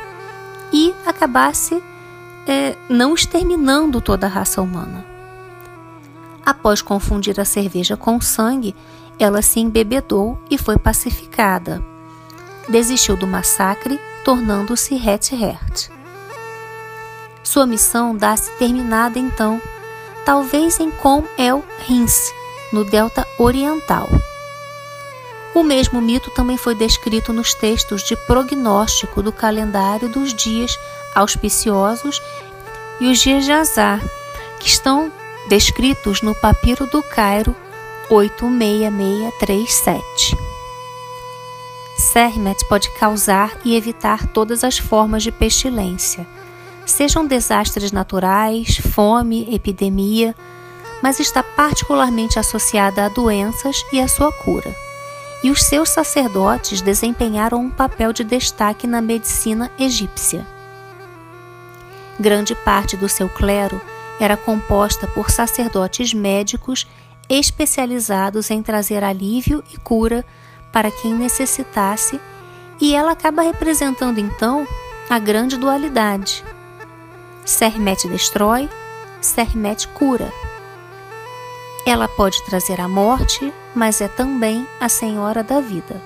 e 0.72 0.94
acabasse 1.06 1.82
é, 2.48 2.76
não 2.90 3.14
exterminando 3.14 4.02
toda 4.02 4.26
a 4.26 4.30
raça 4.30 4.62
humana. 4.62 5.17
Após 6.48 6.82
confundir 6.82 7.38
a 7.42 7.44
cerveja 7.44 7.98
com 7.98 8.22
sangue, 8.22 8.74
ela 9.20 9.42
se 9.42 9.60
embebedou 9.60 10.40
e 10.50 10.58
foi 10.58 10.78
pacificada. 10.78 11.84
Desistiu 12.70 13.18
do 13.18 13.28
massacre, 13.28 14.00
tornando-se 14.24 14.96
Het-Hert. 14.96 15.90
Sua 17.44 17.66
missão 17.66 18.16
dá-se 18.16 18.50
terminada 18.52 19.20
então, 19.20 19.62
talvez 20.24 20.80
em 20.80 20.90
Com 20.90 21.26
El 21.38 21.66
Rins, 21.86 22.32
no 22.72 22.86
delta 22.86 23.28
oriental. 23.38 24.08
O 25.54 25.64
mesmo 25.64 26.00
mito 26.00 26.32
também 26.32 26.56
foi 26.56 26.76
descrito 26.76 27.34
nos 27.34 27.54
textos 27.54 28.04
de 28.04 28.16
prognóstico 28.26 29.22
do 29.22 29.34
calendário 29.34 30.08
dos 30.08 30.34
dias 30.34 30.80
auspiciosos 31.14 32.22
e 33.02 33.12
os 33.12 33.20
dias 33.20 33.44
de 33.44 33.52
azar, 33.52 34.02
que 34.62 34.70
estão 34.70 35.12
descritos 35.48 36.22
no 36.22 36.36
papiro 36.36 36.86
do 36.88 37.02
Cairo 37.02 37.56
86637. 38.10 40.38
Sermet 41.98 42.66
pode 42.68 42.92
causar 42.92 43.58
e 43.66 43.76
evitar 43.76 44.28
todas 44.28 44.64
as 44.64 44.78
formas 44.78 45.24
de 45.24 45.32
pestilência, 45.32 46.28
sejam 46.86 47.26
desastres 47.26 47.92
naturais, 47.92 48.78
fome, 48.78 49.52
epidemia, 49.54 50.36
mas 51.02 51.20
está 51.20 51.42
particularmente 51.42 52.38
associada 52.40 53.06
a 53.06 53.10
doenças 53.10 53.84
e 53.92 54.00
a 54.00 54.08
sua 54.08 54.32
cura 54.32 54.72
e 55.44 55.52
os 55.52 55.64
seus 55.64 55.90
sacerdotes 55.90 56.82
desempenharam 56.82 57.62
um 57.62 57.70
papel 57.70 58.12
de 58.12 58.24
destaque 58.24 58.88
na 58.88 59.02
medicina 59.02 59.72
egípcia. 59.78 60.46
Grande 62.20 62.56
parte 62.56 62.98
do 62.98 63.08
seu 63.08 63.30
clero 63.30 63.80
era 64.20 64.36
composta 64.36 65.08
por 65.08 65.30
sacerdotes 65.30 66.14
médicos 66.14 66.88
especializados 67.30 68.50
em 68.50 68.64
trazer 68.64 69.04
alívio 69.04 69.64
e 69.74 69.78
cura 69.78 70.26
para 70.72 70.92
quem 70.92 71.14
necessitasse, 71.14 72.20
e 72.80 72.96
ela 72.96 73.12
acaba 73.12 73.42
representando 73.42 74.20
então 74.20 74.68
a 75.10 75.20
grande 75.20 75.58
dualidade. 75.58 76.44
Sermet 77.46 78.08
destrói, 78.08 78.70
Sermet 79.22 79.88
cura. 79.90 80.32
Ela 81.86 82.08
pode 82.08 82.44
trazer 82.46 82.80
a 82.82 82.88
morte, 82.88 83.54
mas 83.74 84.02
é 84.02 84.08
também 84.08 84.68
a 84.80 84.90
senhora 84.90 85.42
da 85.42 85.62
vida. 85.62 86.02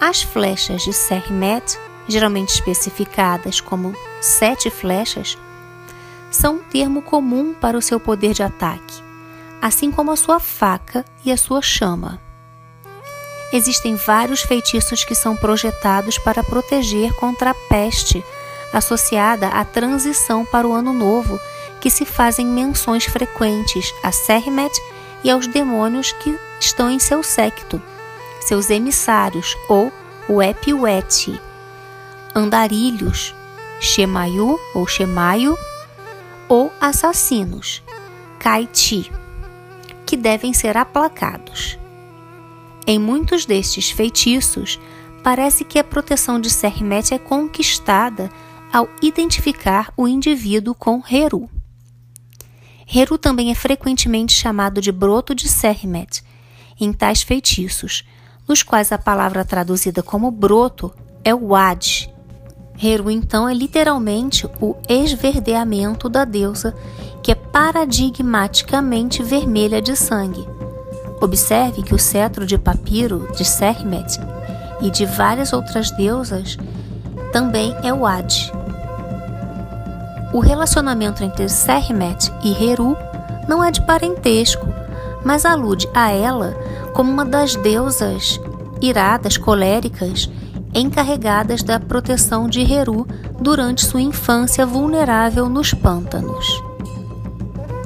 As 0.00 0.22
flechas 0.22 0.82
de 0.82 0.92
Sermet, 0.92 1.78
geralmente 2.08 2.54
especificadas 2.54 3.60
como 3.60 3.94
sete 4.20 4.68
flechas, 4.68 5.38
são 6.34 6.56
um 6.56 6.58
termo 6.58 7.00
comum 7.00 7.54
para 7.54 7.78
o 7.78 7.82
seu 7.82 8.00
poder 8.00 8.34
de 8.34 8.42
ataque, 8.42 9.02
assim 9.62 9.90
como 9.90 10.10
a 10.10 10.16
sua 10.16 10.40
faca 10.40 11.04
e 11.24 11.30
a 11.30 11.36
sua 11.36 11.62
chama. 11.62 12.20
Existem 13.52 13.94
vários 13.94 14.40
feitiços 14.40 15.04
que 15.04 15.14
são 15.14 15.36
projetados 15.36 16.18
para 16.18 16.42
proteger 16.42 17.14
contra 17.14 17.50
a 17.50 17.54
peste 17.54 18.24
associada 18.72 19.48
à 19.48 19.64
transição 19.64 20.44
para 20.44 20.66
o 20.66 20.72
ano 20.72 20.92
novo 20.92 21.38
que 21.80 21.88
se 21.88 22.04
fazem 22.04 22.46
menções 22.46 23.04
frequentes 23.04 23.94
a 24.02 24.10
Sermet 24.10 24.74
e 25.22 25.30
aos 25.30 25.46
demônios 25.46 26.12
que 26.12 26.36
estão 26.58 26.90
em 26.90 26.98
seu 26.98 27.22
séquito, 27.22 27.80
seus 28.40 28.70
emissários 28.70 29.56
ou 29.68 29.92
Wepiweti, 30.28 31.40
andarilhos, 32.34 33.34
Shemayu 33.80 34.58
ou 34.74 34.86
Shemaio, 34.86 35.56
assassinos, 36.84 37.82
Kaiti, 38.38 39.10
que 40.04 40.18
devem 40.18 40.52
ser 40.52 40.76
aplacados. 40.76 41.78
Em 42.86 42.98
muitos 42.98 43.46
destes 43.46 43.90
feitiços, 43.90 44.78
parece 45.22 45.64
que 45.64 45.78
a 45.78 45.84
proteção 45.84 46.38
de 46.38 46.50
Sermet 46.50 47.14
é 47.14 47.18
conquistada 47.18 48.30
ao 48.70 48.86
identificar 49.00 49.94
o 49.96 50.06
indivíduo 50.06 50.74
com 50.74 51.02
Heru. 51.10 51.48
Heru 52.94 53.16
também 53.16 53.50
é 53.50 53.54
frequentemente 53.54 54.34
chamado 54.34 54.82
de 54.82 54.92
broto 54.92 55.34
de 55.34 55.48
Sermet 55.48 56.22
em 56.78 56.92
tais 56.92 57.22
feitiços, 57.22 58.04
nos 58.46 58.62
quais 58.62 58.92
a 58.92 58.98
palavra 58.98 59.42
traduzida 59.42 60.02
como 60.02 60.30
broto 60.30 60.94
é 61.24 61.34
o 61.34 61.48
Wad. 61.48 62.13
Heru 62.82 63.10
então 63.10 63.48
é 63.48 63.54
literalmente 63.54 64.48
o 64.60 64.76
esverdeamento 64.88 66.08
da 66.08 66.24
deusa, 66.24 66.74
que 67.22 67.32
é 67.32 67.34
paradigmaticamente 67.34 69.22
vermelha 69.22 69.80
de 69.80 69.96
sangue. 69.96 70.46
Observe 71.20 71.82
que 71.82 71.94
o 71.94 71.98
cetro 71.98 72.44
de 72.46 72.58
papiro 72.58 73.28
de 73.36 73.44
Sermet 73.44 74.20
e 74.80 74.90
de 74.90 75.06
várias 75.06 75.52
outras 75.52 75.90
deusas 75.92 76.58
também 77.32 77.74
é 77.82 77.92
o 77.92 78.04
Ad. 78.04 78.52
O 80.32 80.40
relacionamento 80.40 81.22
entre 81.22 81.48
Sermet 81.48 82.30
e 82.42 82.52
Heru 82.62 82.96
não 83.48 83.62
é 83.62 83.70
de 83.70 83.80
parentesco, 83.86 84.66
mas 85.24 85.44
alude 85.44 85.88
a 85.94 86.10
ela 86.10 86.54
como 86.92 87.10
uma 87.10 87.24
das 87.24 87.56
deusas 87.56 88.40
iradas, 88.80 89.36
coléricas, 89.36 90.28
encarregadas 90.74 91.62
da 91.62 91.78
proteção 91.78 92.48
de 92.48 92.60
Heru 92.60 93.06
durante 93.40 93.84
sua 93.84 94.02
infância 94.02 94.66
vulnerável 94.66 95.48
nos 95.48 95.72
pântanos. 95.72 96.62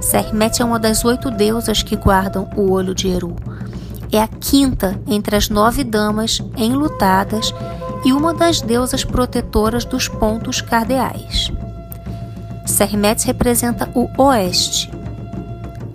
Sermet 0.00 0.62
é 0.62 0.64
uma 0.64 0.78
das 0.78 1.04
oito 1.04 1.30
deusas 1.30 1.82
que 1.82 1.96
guardam 1.96 2.48
o 2.56 2.70
olho 2.70 2.94
de 2.94 3.08
Heru. 3.08 3.36
É 4.10 4.20
a 4.22 4.26
quinta 4.28 4.98
entre 5.06 5.36
as 5.36 5.50
nove 5.50 5.84
damas 5.84 6.42
enlutadas 6.56 7.52
e 8.04 8.12
uma 8.12 8.32
das 8.32 8.60
deusas 8.62 9.04
protetoras 9.04 9.84
dos 9.84 10.08
pontos 10.08 10.60
cardeais. 10.60 11.52
Sermet 12.64 13.24
representa 13.26 13.90
o 13.94 14.08
oeste. 14.22 14.90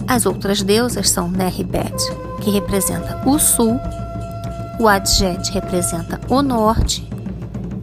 As 0.07 0.25
outras 0.25 0.61
deusas 0.61 1.09
são 1.09 1.29
Neribet, 1.29 1.95
que 2.41 2.51
representa 2.51 3.21
o 3.25 3.39
sul, 3.39 3.79
o 4.79 4.87
Adjet 4.87 5.51
representa 5.51 6.19
o 6.29 6.41
norte 6.41 7.07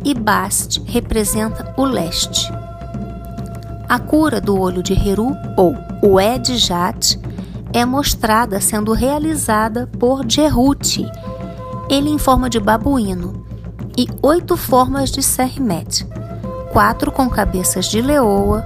e 0.04 0.14
Bast 0.14 0.82
representa 0.86 1.72
o 1.76 1.84
leste. 1.84 2.50
A 3.88 3.98
cura 3.98 4.40
do 4.40 4.58
olho 4.58 4.82
de 4.82 4.92
Heru, 4.92 5.36
ou 5.56 5.74
o 6.02 6.20
Edjat, 6.20 7.18
é 7.72 7.84
mostrada 7.84 8.60
sendo 8.60 8.92
realizada 8.92 9.86
por 9.98 10.28
Jehuti, 10.28 11.06
ele 11.88 12.10
em 12.10 12.18
forma 12.18 12.48
de 12.48 12.58
babuíno, 12.58 13.44
e 13.96 14.06
oito 14.22 14.56
formas 14.56 15.10
de 15.10 15.22
Sermet, 15.22 16.06
quatro 16.72 17.12
com 17.12 17.28
cabeças 17.28 17.86
de 17.86 18.00
leoa 18.00 18.64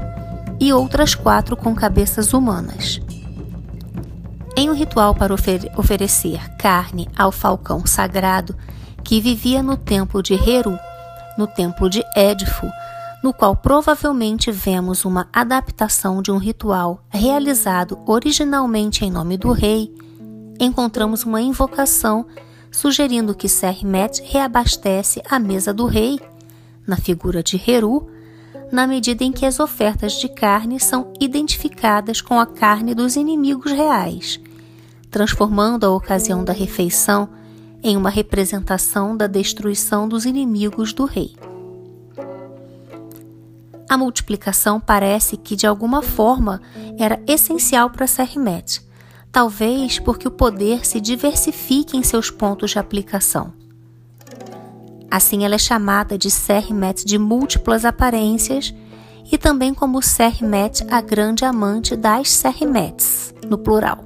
e 0.61 0.73
outras 0.73 1.15
quatro 1.15 1.57
com 1.57 1.75
cabeças 1.75 2.33
humanas. 2.33 3.01
Em 4.57 4.71
um 4.71 4.73
ritual 4.73 5.15
para 5.15 5.35
ofer 5.35 5.71
oferecer 5.77 6.49
carne 6.57 7.09
ao 7.17 7.33
falcão 7.33 7.85
sagrado 7.85 8.57
que 9.03 9.21
vivia 9.21 9.63
no 9.63 9.77
templo 9.77 10.23
de 10.23 10.35
Heru, 10.35 10.79
no 11.37 11.47
templo 11.47 11.91
de 11.91 12.05
Édifo, 12.15 12.71
no 13.23 13.33
qual 13.33 13.57
provavelmente 13.57 14.53
vemos 14.53 15.05
uma 15.05 15.29
adaptação 15.33 16.23
de 16.23 16.31
um 16.31 16.39
ritual 16.39 17.03
realizado 17.11 17.99
originalmente 18.07 19.05
em 19.05 19.11
nome 19.11 19.37
do 19.37 19.51
rei, 19.51 19.93
encontramos 20.61 21.25
uma 21.25 21.41
invocação 21.41 22.27
sugerindo 22.71 23.35
que 23.35 23.49
Sermet 23.49 24.23
reabastece 24.25 25.23
a 25.29 25.39
mesa 25.39 25.73
do 25.73 25.87
rei, 25.87 26.21
na 26.87 26.97
figura 26.97 27.43
de 27.43 27.57
Heru, 27.57 28.09
na 28.71 28.87
medida 28.87 29.25
em 29.25 29.33
que 29.33 29.47
as 29.47 29.61
ofertas 29.61 30.15
de 30.15 30.29
carne 30.29 30.81
são 30.81 31.13
identificadas 31.21 32.21
com 32.21 32.39
a 32.39 32.47
carne 32.47 32.95
dos 32.95 33.17
inimigos 33.17 33.73
reais, 33.73 34.41
transformando 35.11 35.85
a 35.85 35.91
ocasião 35.91 36.43
da 36.45 36.53
refeição 36.53 37.29
em 37.83 37.97
uma 37.97 38.11
representação 38.11 39.17
da 39.17 39.27
destruição 39.27 40.09
dos 40.09 40.25
inimigos 40.25 40.93
do 40.93 41.05
rei. 41.05 41.35
A 43.89 43.99
multiplicação 43.99 44.81
parece 44.81 45.37
que 45.37 45.55
de 45.55 45.67
alguma 45.67 46.03
forma 46.03 46.61
era 46.99 47.23
essencial 47.27 47.91
para 47.91 48.07
Sermet, 48.07 48.81
talvez 49.31 49.99
porque 49.99 50.27
o 50.27 50.31
poder 50.31 50.87
se 50.87 51.01
diversifique 51.01 51.97
em 51.97 52.03
seus 52.03 52.31
pontos 52.31 52.71
de 52.71 52.79
aplicação. 52.79 53.64
Assim, 55.15 55.45
ela 55.45 55.55
é 55.55 55.59
chamada 55.59 56.19
de 56.19 56.29
Sermet 56.29 57.05
de 57.05 57.19
múltiplas 57.19 57.85
aparências 57.85 58.75
e 59.31 59.39
também 59.39 59.73
como 59.73 60.03
Sermet, 60.03 60.85
a 60.91 61.01
grande 61.01 61.45
amante 61.45 61.95
das 61.95 62.29
Sermets, 62.31 63.33
no 63.49 63.57
plural. 63.57 64.05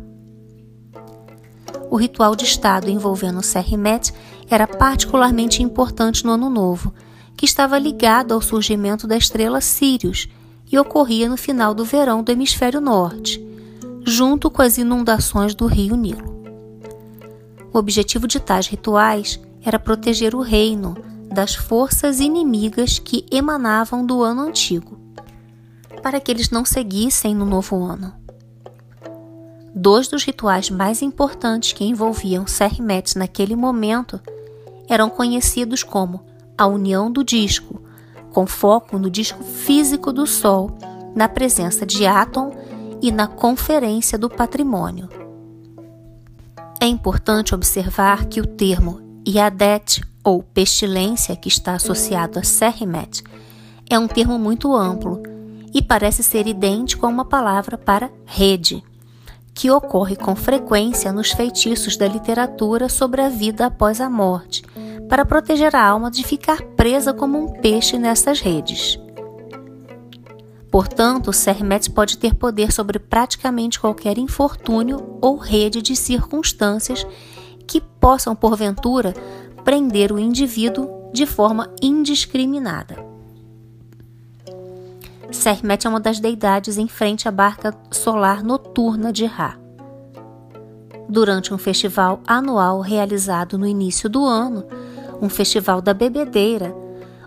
O 1.91 1.97
ritual 1.97 2.37
de 2.37 2.45
estado 2.45 2.91
envolvendo 2.91 3.43
Sermet 3.43 4.13
era 4.51 4.67
particularmente 4.67 5.63
importante 5.63 6.27
no 6.27 6.33
Ano 6.33 6.51
Novo, 6.51 6.93
que 7.39 7.47
estava 7.47 7.79
ligado 7.79 8.35
ao 8.35 8.43
surgimento 8.43 9.07
da 9.07 9.17
estrela 9.17 9.63
Sirius 9.63 10.29
e 10.71 10.79
ocorria 10.79 11.27
no 11.27 11.39
final 11.39 11.73
do 11.73 11.87
verão 11.87 12.23
do 12.23 12.31
hemisfério 12.31 12.83
norte, 12.83 13.43
junto 14.05 14.51
com 14.51 14.61
as 14.61 14.77
inundações 14.77 15.55
do 15.55 15.65
rio 15.65 15.97
Nilo. 15.97 16.45
O 17.73 17.79
objetivo 17.79 18.29
de 18.29 18.39
tais 18.39 18.67
rituais 18.67 19.41
era 19.63 19.79
proteger 19.79 20.35
o 20.35 20.41
reino 20.41 20.97
das 21.31 21.55
forças 21.55 22.21
inimigas 22.21 22.99
que 22.99 23.27
emanavam 23.31 24.05
do 24.05 24.23
ano 24.23 24.43
antigo, 24.43 24.99
para 26.03 26.21
que 26.21 26.31
eles 26.31 26.51
não 26.51 26.65
seguissem 26.65 27.35
no 27.35 27.45
novo 27.45 27.83
ano. 27.83 28.13
Dois 29.75 30.09
dos 30.09 30.25
rituais 30.25 30.71
mais 30.71 31.03
importantes 31.03 31.73
que 31.73 31.85
envolviam 31.85 32.47
Sermet 32.47 33.17
naquele 33.17 33.55
momento 33.55 34.21
eram 34.89 35.11
conhecidos 35.11 35.83
como 35.83 36.21
a 36.57 36.67
união 36.67 37.11
do 37.11 37.23
disco, 37.23 37.81
com 38.33 38.47
foco 38.47 38.99
no 38.99 39.11
disco 39.11 39.43
físico 39.45 40.13
do 40.13 40.27
Sol, 40.27 40.77
na 41.15 41.29
presença 41.29 41.85
de 41.85 42.07
Atom 42.07 42.53
e 43.01 43.13
na 43.13 43.27
conferência 43.27 44.19
do 44.19 44.29
patrimônio. 44.29 45.09
É 46.81 46.87
importante 46.87 47.55
observar 47.55 48.27
que 48.27 48.41
o 48.41 48.47
termo 48.47 49.08
Iadet 49.29 50.01
ou 50.25 50.43
pestilência 50.43 51.37
que 51.37 51.49
está 51.49 51.75
associado 51.75 52.39
a 52.39 52.43
Serrimet 52.43 53.23
é 53.91 53.99
um 53.99 54.09
termo 54.09 54.39
muito 54.39 54.75
amplo 54.75 55.23
e 55.75 55.83
parece 55.83 56.23
ser 56.23 56.47
idêntico 56.47 57.05
a 57.05 57.11
uma 57.11 57.27
palavra 57.27 57.77
para 57.77 58.11
rede, 58.25 58.83
que 59.53 59.71
ocorre 59.71 60.17
com 60.17 60.35
frequência 60.35 61.13
nos 61.13 61.31
feitiços 61.31 61.95
da 61.99 62.09
literatura 62.09 62.89
sobre 62.89 63.21
a 63.21 63.29
vida 63.29 63.67
após 63.67 64.01
a 64.01 64.09
morte, 64.09 64.65
para 65.11 65.27
proteger 65.27 65.77
a 65.77 65.87
alma 65.87 66.11
de 66.11 66.25
ficar 66.25 66.63
presa 66.63 67.13
como 67.13 67.39
um 67.39 67.53
peixe 67.61 67.99
nessas 67.99 68.41
redes. 68.41 68.99
Portanto, 70.71 71.35
Sermet 71.35 71.91
pode 71.91 72.17
ter 72.17 72.35
poder 72.35 72.73
sobre 72.73 72.99
praticamente 72.99 73.79
qualquer 73.79 74.17
infortúnio 74.17 75.19
ou 75.21 75.37
rede 75.37 75.83
de 75.83 75.95
circunstâncias 75.95 77.07
que 77.69 77.81
possam, 77.81 78.35
porventura, 78.35 79.15
prender 79.63 80.11
o 80.11 80.19
indivíduo 80.19 81.11
de 81.13 81.27
forma 81.27 81.71
indiscriminada. 81.83 82.97
Sermet 85.31 85.87
é 85.87 85.91
uma 85.91 86.01
das 86.01 86.19
deidades 86.19 86.79
em 86.79 86.89
frente 86.89 87.29
à 87.29 87.31
barca 87.31 87.75
solar 87.91 88.43
noturna 88.43 89.13
de 89.13 89.27
Ra. 89.27 89.59
Durante 91.07 91.53
um 91.53 91.59
festival 91.59 92.21
anual 92.27 92.81
realizado 92.81 93.59
no 93.59 93.67
início 93.67 94.09
do 94.09 94.25
ano, 94.25 94.65
um 95.21 95.29
festival 95.29 95.83
da 95.83 95.93
bebedeira, 95.93 96.75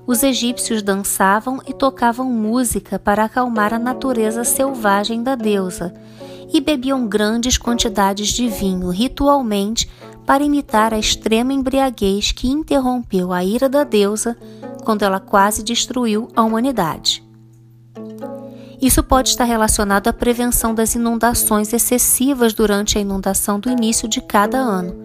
os 0.07 0.23
egípcios 0.23 0.81
dançavam 0.81 1.61
e 1.67 1.73
tocavam 1.73 2.25
música 2.25 2.97
para 2.97 3.25
acalmar 3.25 3.73
a 3.73 3.79
natureza 3.79 4.43
selvagem 4.43 5.21
da 5.21 5.35
deusa 5.35 5.93
e 6.51 6.59
bebiam 6.59 7.07
grandes 7.07 7.57
quantidades 7.57 8.29
de 8.29 8.47
vinho 8.47 8.89
ritualmente 8.89 9.89
para 10.31 10.45
imitar 10.45 10.93
a 10.93 10.97
extrema 10.97 11.51
embriaguez 11.51 12.31
que 12.31 12.47
interrompeu 12.47 13.33
a 13.33 13.43
ira 13.43 13.67
da 13.67 13.83
deusa 13.83 14.37
quando 14.85 15.03
ela 15.03 15.19
quase 15.19 15.61
destruiu 15.61 16.29
a 16.33 16.41
humanidade. 16.41 17.21
Isso 18.81 19.03
pode 19.03 19.27
estar 19.27 19.43
relacionado 19.43 20.07
à 20.07 20.13
prevenção 20.13 20.73
das 20.73 20.95
inundações 20.95 21.73
excessivas 21.73 22.53
durante 22.53 22.97
a 22.97 23.01
inundação 23.01 23.59
do 23.59 23.69
início 23.69 24.07
de 24.07 24.21
cada 24.21 24.57
ano, 24.57 24.95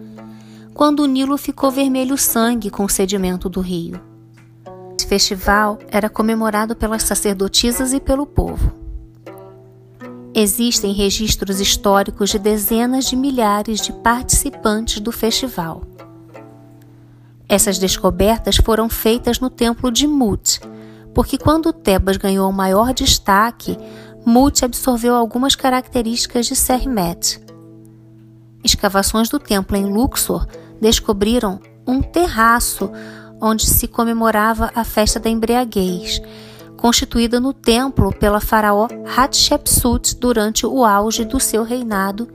quando 0.73 1.01
o 1.01 1.05
Nilo 1.05 1.37
ficou 1.37 1.71
vermelho 1.71 2.17
sangue 2.17 2.69
com 2.69 2.85
o 2.85 2.89
sedimento 2.89 3.49
do 3.49 3.59
rio. 3.59 3.99
Esse 4.97 5.09
festival 5.09 5.77
era 5.89 6.07
comemorado 6.07 6.73
pelas 6.73 7.03
sacerdotisas 7.03 7.91
e 7.91 7.99
pelo 7.99 8.25
povo. 8.25 8.86
Existem 10.39 10.93
registros 10.93 11.59
históricos 11.59 12.29
de 12.29 12.37
dezenas 12.37 13.05
de 13.05 13.15
milhares 13.15 13.81
de 13.81 13.91
participantes 13.91 14.99
do 14.99 15.11
festival. 15.11 15.81
Essas 17.49 17.79
descobertas 17.79 18.57
foram 18.57 18.87
feitas 18.87 19.39
no 19.39 19.49
templo 19.49 19.91
de 19.91 20.05
Mut, 20.05 20.61
porque 21.11 21.39
quando 21.39 21.73
Tebas 21.73 22.17
ganhou 22.17 22.51
maior 22.51 22.93
destaque, 22.93 23.79
Mut 24.23 24.63
absorveu 24.63 25.15
algumas 25.15 25.55
características 25.55 26.45
de 26.45 26.55
Sermet. 26.55 27.41
Escavações 28.63 29.29
do 29.29 29.39
templo 29.39 29.75
em 29.75 29.91
Luxor 29.91 30.45
descobriram 30.79 31.59
um 31.87 31.99
terraço 31.99 32.91
onde 33.41 33.65
se 33.65 33.87
comemorava 33.87 34.71
a 34.75 34.83
festa 34.83 35.19
da 35.19 35.31
embriaguez, 35.31 36.21
constituída 36.77 37.39
no 37.39 37.53
templo 37.53 38.13
pela 38.13 38.39
faraó 38.39 38.87
Hatshepsut 39.17 40.15
durante 40.15 40.65
o 40.65 40.85
auge 40.85 41.25
do 41.25 41.39
seu 41.39 41.63
reinado 41.63 42.29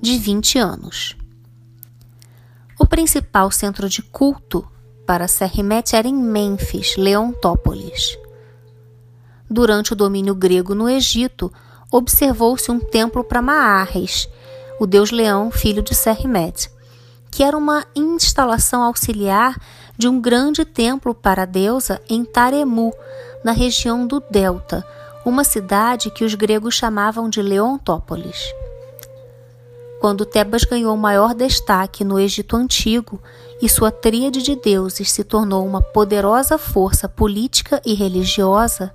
de 0.00 0.18
20 0.18 0.58
anos. 0.58 1.16
O 2.78 2.86
principal 2.86 3.50
centro 3.50 3.88
de 3.88 4.02
culto 4.02 4.66
para 5.06 5.28
Serrimet 5.28 5.94
era 5.94 6.08
em 6.08 6.14
Mênfis, 6.14 6.96
Leontópolis. 6.96 8.18
Durante 9.48 9.92
o 9.92 9.96
domínio 9.96 10.34
grego 10.34 10.74
no 10.74 10.88
Egito, 10.88 11.52
observou-se 11.90 12.70
um 12.70 12.80
templo 12.80 13.22
para 13.22 13.40
Maarres, 13.40 14.28
o 14.80 14.86
deus 14.86 15.10
leão, 15.10 15.50
filho 15.50 15.82
de 15.82 15.94
Serrimet, 15.94 16.68
que 17.30 17.42
era 17.42 17.56
uma 17.56 17.86
instalação 17.94 18.82
auxiliar 18.82 19.56
de 19.96 20.08
um 20.08 20.20
grande 20.20 20.64
templo 20.64 21.14
para 21.14 21.42
a 21.42 21.46
deusa 21.46 22.00
em 22.08 22.24
Taremu, 22.24 22.92
na 23.44 23.52
região 23.52 24.06
do 24.06 24.20
Delta, 24.30 24.84
uma 25.24 25.44
cidade 25.44 26.10
que 26.10 26.24
os 26.24 26.34
gregos 26.34 26.74
chamavam 26.74 27.28
de 27.28 27.42
Leontópolis. 27.42 28.52
Quando 30.00 30.26
Tebas 30.26 30.64
ganhou 30.64 30.96
maior 30.96 31.34
destaque 31.34 32.04
no 32.04 32.18
Egito 32.18 32.56
Antigo 32.56 33.22
e 33.62 33.68
sua 33.68 33.90
tríade 33.90 34.42
de 34.42 34.56
deuses 34.56 35.10
se 35.10 35.24
tornou 35.24 35.66
uma 35.66 35.80
poderosa 35.80 36.58
força 36.58 37.08
política 37.08 37.80
e 37.86 37.94
religiosa, 37.94 38.94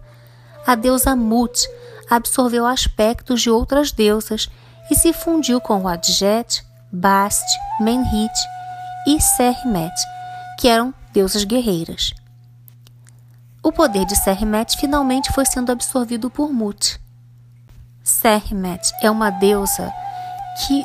a 0.65 0.75
deusa 0.75 1.15
Mut 1.15 1.67
absorveu 2.09 2.65
aspectos 2.65 3.41
de 3.41 3.49
outras 3.49 3.91
deusas 3.91 4.49
e 4.91 4.95
se 4.95 5.13
fundiu 5.13 5.61
com 5.61 5.87
Adjet, 5.87 6.63
Bast, 6.91 7.45
Menhit 7.79 8.33
e 9.07 9.19
Sermet, 9.19 9.93
que 10.59 10.67
eram 10.67 10.93
deusas 11.13 11.43
guerreiras. 11.43 12.13
O 13.61 13.71
poder 13.71 14.05
de 14.05 14.15
Sermet 14.15 14.77
finalmente 14.77 15.31
foi 15.33 15.45
sendo 15.45 15.71
absorvido 15.71 16.29
por 16.29 16.51
Mut. 16.51 16.99
Sermet 18.03 18.81
é 19.01 19.11
uma 19.11 19.29
deusa 19.29 19.93
que 20.65 20.83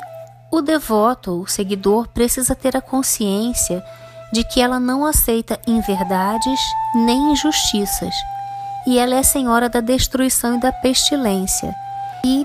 o 0.50 0.60
devoto, 0.60 1.42
o 1.42 1.46
seguidor, 1.46 2.08
precisa 2.08 2.54
ter 2.54 2.76
a 2.76 2.80
consciência 2.80 3.82
de 4.32 4.42
que 4.44 4.60
ela 4.60 4.80
não 4.80 5.06
aceita 5.06 5.60
inverdades 5.66 6.60
nem 6.94 7.32
injustiças, 7.32 8.14
e 8.86 8.98
ela 8.98 9.14
é 9.14 9.22
senhora 9.22 9.68
da 9.68 9.80
destruição 9.80 10.56
e 10.56 10.60
da 10.60 10.72
pestilência. 10.72 11.74
E 12.24 12.44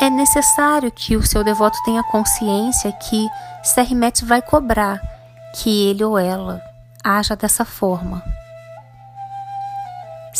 é 0.00 0.08
necessário 0.08 0.90
que 0.90 1.16
o 1.16 1.26
seu 1.26 1.44
devoto 1.44 1.78
tenha 1.84 2.02
consciência 2.04 2.90
que 2.92 3.28
Sermet 3.62 4.24
vai 4.24 4.40
cobrar 4.40 5.00
que 5.54 5.88
ele 5.88 6.02
ou 6.02 6.18
ela 6.18 6.62
haja 7.04 7.36
dessa 7.36 7.64
forma. 7.64 8.22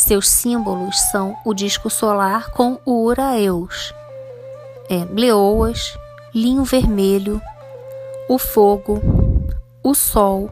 Seus 0.01 0.27
símbolos 0.29 0.99
são 0.99 1.37
o 1.45 1.53
disco 1.53 1.87
solar 1.87 2.49
com 2.49 2.79
o 2.83 3.03
Uraeus, 3.05 3.93
é, 4.89 5.05
leoas, 5.05 5.95
linho 6.33 6.63
vermelho, 6.63 7.39
o 8.27 8.39
fogo, 8.39 8.99
o 9.83 9.93
sol, 9.93 10.49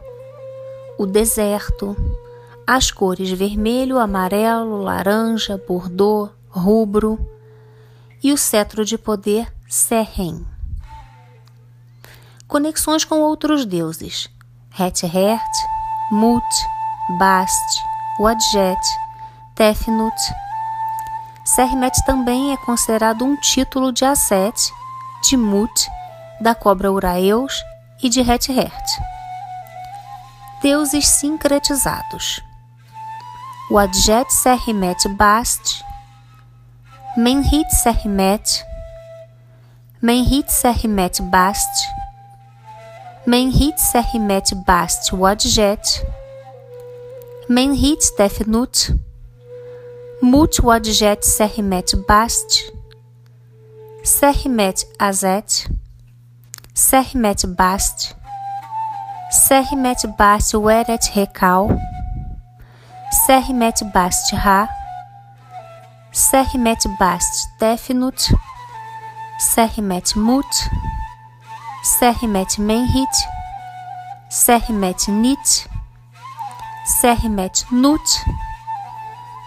o 0.96 1.04
deserto, 1.04 1.96
as 2.64 2.92
cores 2.92 3.32
vermelho, 3.32 3.98
amarelo, 3.98 4.82
laranja, 4.84 5.60
bordô, 5.66 6.30
rubro 6.48 7.18
e 8.22 8.32
o 8.32 8.38
cetro 8.38 8.84
de 8.84 8.96
poder 8.96 9.52
Serren. 9.68 10.46
Conexões 12.46 13.04
com 13.04 13.18
outros 13.18 13.66
deuses: 13.66 14.30
Het-Hert, 14.70 15.52
Mut, 16.12 16.46
Bast, 17.18 17.82
Wadjet, 18.20 18.78
Tefnut. 19.60 20.14
Sermet 21.44 21.94
também 22.06 22.54
é 22.54 22.56
considerado 22.56 23.26
um 23.26 23.36
título 23.36 23.92
de 23.92 24.06
Asset 24.06 24.72
de 25.28 25.36
Mut, 25.36 25.70
da 26.40 26.54
cobra 26.54 26.90
Uraeus 26.90 27.62
e 28.02 28.08
de 28.08 28.22
Het-Hert. 28.22 28.90
Deuses 30.62 31.06
sincretizados. 31.06 32.40
O 33.70 33.76
Adjet 33.76 34.30
Serhimet 34.30 35.06
Bast, 35.18 35.84
Menhit 37.14 37.70
Serhimet, 37.70 38.64
Menhit 40.00 40.50
Serhimet 40.50 41.20
Bast, 41.24 41.86
Menhit 43.26 43.78
Serhimet 43.78 44.54
Bast 44.66 45.12
Wadjet, 45.12 46.02
Menhit 47.46 48.00
Tefnut, 48.16 48.98
Mut 50.22 50.62
Wadjet 50.62 51.24
Serhimet 51.24 51.94
Bast, 52.06 52.72
Serhimet 54.02 54.84
Azet, 54.98 55.70
Serhimet 56.74 57.56
Bast, 57.56 58.16
Serhimet 59.30 60.04
Bast 60.18 60.52
Weret 60.52 61.16
Rekal, 61.16 61.70
Serhimet 63.26 63.82
Bast 63.94 64.34
Ra, 64.44 64.68
Serhimet 66.12 66.86
Bast 66.98 67.48
Tefnut, 67.58 68.30
Serhimet 69.38 70.16
Mut, 70.16 70.70
Serhimet 71.82 72.58
Menhit, 72.58 73.14
Serhimet 74.28 75.08
Nit, 75.08 75.66
Serhimet 76.84 77.64
Nut, 77.72 78.20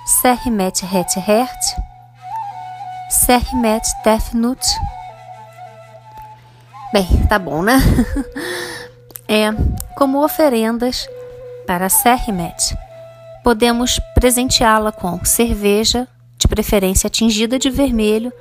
Serhimet 0.06 0.82
Het 0.82 1.14
Hert, 1.16 1.76
Sermet 3.08 3.96
Tefnut. 4.04 4.66
Bem, 6.92 7.26
tá 7.30 7.40
bom, 7.40 7.64
né? 7.64 7.78
é, 9.30 9.50
como 9.96 10.22
oferendas 10.22 11.08
para 11.66 11.88
Sermet, 11.88 12.76
podemos 13.46 13.98
presenteá-la 14.14 14.92
com 14.92 15.24
cerveja, 15.24 16.06
de 16.38 16.50
preferência 16.50 17.10
tingida 17.10 17.58
de 17.58 17.70
vermelho, 17.70 18.34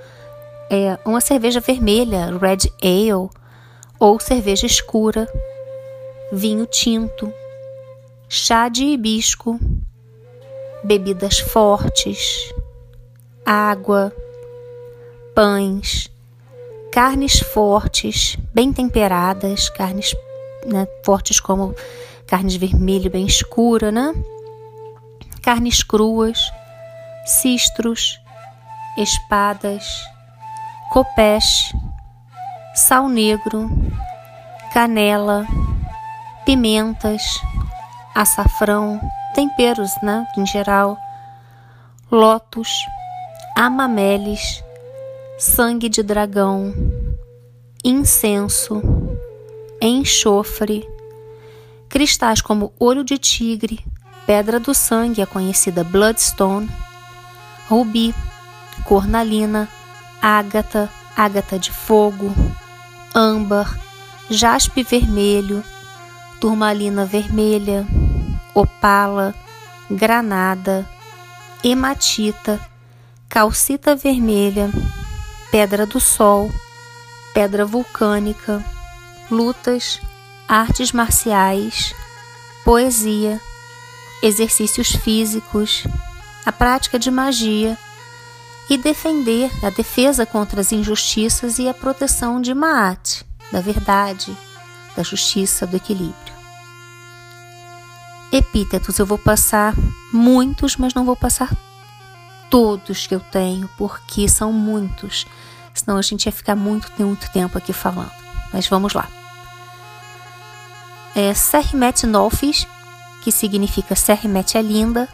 é, 0.69 0.99
uma 1.05 1.21
cerveja 1.21 1.61
vermelha, 1.61 2.37
red 2.39 2.69
ale, 2.83 3.31
ou 4.01 4.19
cerveja 4.19 4.67
escura, 4.67 5.29
vinho 6.33 6.67
tinto, 6.67 7.33
chá 8.29 8.69
de 8.69 8.85
hibisco, 8.85 9.61
bebidas 10.85 11.39
fortes, 11.39 12.53
água, 13.45 14.13
pães, 15.35 16.11
carnes 16.91 17.41
fortes, 17.41 18.37
bem 18.53 18.73
temperadas, 18.73 19.69
carnes 19.71 20.15
né, 20.67 20.87
fortes 21.05 21.41
como 21.41 21.75
carnes 22.27 22.57
vermelho 22.57 23.11
bem 23.11 23.27
escura, 23.27 23.91
né? 23.91 24.13
Carnes 25.43 25.83
cruas, 25.83 26.39
cistros, 27.27 28.21
espadas, 28.97 29.85
copés, 30.91 31.73
sal 32.75 33.09
negro, 33.09 33.71
canela, 34.73 35.47
pimentas, 36.45 37.23
açafrão, 38.15 39.01
temperos, 39.35 39.91
né, 40.03 40.27
em 40.37 40.47
geral, 40.47 40.99
lótus, 42.11 42.69
amamelis, 43.57 44.63
sangue 45.39 45.89
de 45.89 46.03
dragão, 46.03 46.73
incenso, 47.85 48.83
enxofre, 49.81 50.87
cristais 51.89 52.41
como 52.41 52.73
olho 52.79 53.03
de 53.03 53.19
tigre, 53.19 53.85
pedra 54.27 54.61
do 54.61 54.73
sangue, 54.75 55.23
a 55.23 55.27
conhecida 55.27 55.83
bloodstone, 55.83 56.71
rubi, 57.69 58.15
cornalina, 58.85 59.69
ágata, 60.21 60.89
ágata 61.17 61.59
de 61.59 61.73
fogo, 61.73 62.33
âmbar, 63.15 63.79
jaspe 64.31 64.83
vermelho, 64.83 65.65
turmalina 66.41 67.05
vermelha, 67.05 67.87
opala, 68.55 69.35
granada, 69.91 70.89
hematita, 71.63 72.61
calcita 73.29 73.97
vermelha, 73.97 74.71
pedra 75.51 75.87
do 75.87 76.01
sol, 76.01 76.51
pedra 77.33 77.65
vulcânica, 77.65 78.65
lutas, 79.31 80.01
artes 80.47 80.93
marciais, 80.93 81.95
poesia, 82.65 83.41
exercícios 84.23 84.93
físicos, 84.93 85.85
a 86.45 86.53
prática 86.53 86.99
de 86.99 87.11
magia 87.11 87.79
e 88.69 88.79
defender 88.79 89.51
a 89.65 89.71
defesa 89.71 90.25
contra 90.25 90.61
as 90.61 90.73
injustiças 90.73 91.59
e 91.59 91.69
a 91.69 91.75
proteção 91.75 92.41
de 92.41 92.55
Maat, 92.55 93.25
da 93.51 93.61
verdade, 93.61 94.37
da 94.97 95.03
justiça, 95.03 95.67
do 95.67 95.77
equilíbrio. 95.77 96.22
Epítetos. 98.33 98.99
Eu 98.99 99.07
vou 99.07 99.19
passar 99.19 99.75
muitos, 100.13 100.77
mas 100.77 100.95
não 100.95 101.05
vou 101.05 101.15
passar 101.15 101.55
todos 102.51 103.07
que 103.07 103.15
eu 103.15 103.21
tenho, 103.21 103.69
porque 103.79 104.29
são 104.29 104.53
muitos. 104.53 105.27
Senão 105.75 105.97
a 105.97 106.03
gente 106.03 106.27
ia 106.27 106.33
ficar 106.33 106.57
muito, 106.57 106.91
muito 106.99 107.31
tempo 107.31 107.57
aqui 107.57 107.73
falando. 107.73 108.13
Mas 108.53 108.67
vamos 108.67 108.93
lá. 108.93 109.09
É 111.15 111.33
Serrimet 111.35 112.07
Nolfis, 112.07 112.67
que 113.23 113.31
significa 113.31 113.95
Serrimet 113.95 114.57
é 114.57 114.63
linda. 114.63 115.09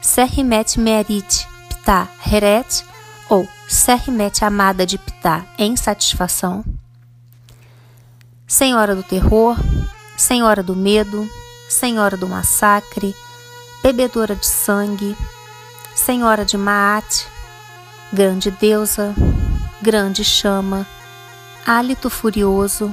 Serrimet 0.00 0.78
Merit 0.78 1.46
Ptah 1.68 2.08
Heret, 2.26 2.84
ou 3.28 3.48
Serrimet 3.68 4.44
amada 4.44 4.86
de 4.86 4.98
Ptah 4.98 5.44
em 5.58 5.76
satisfação. 5.76 6.64
Senhora 8.46 8.96
do 8.96 9.02
terror, 9.02 9.56
Senhora 10.16 10.62
do 10.62 10.74
medo, 10.74 11.28
Senhora 11.68 12.16
do 12.16 12.26
massacre, 12.26 13.14
bebedora 13.82 14.34
de 14.34 14.46
sangue, 14.46 15.14
Senhora 15.94 16.42
de 16.42 16.56
Maat, 16.56 17.26
grande 18.10 18.50
deusa, 18.50 19.14
grande 19.82 20.24
chama, 20.24 20.86
hálito 21.66 22.08
furioso, 22.08 22.90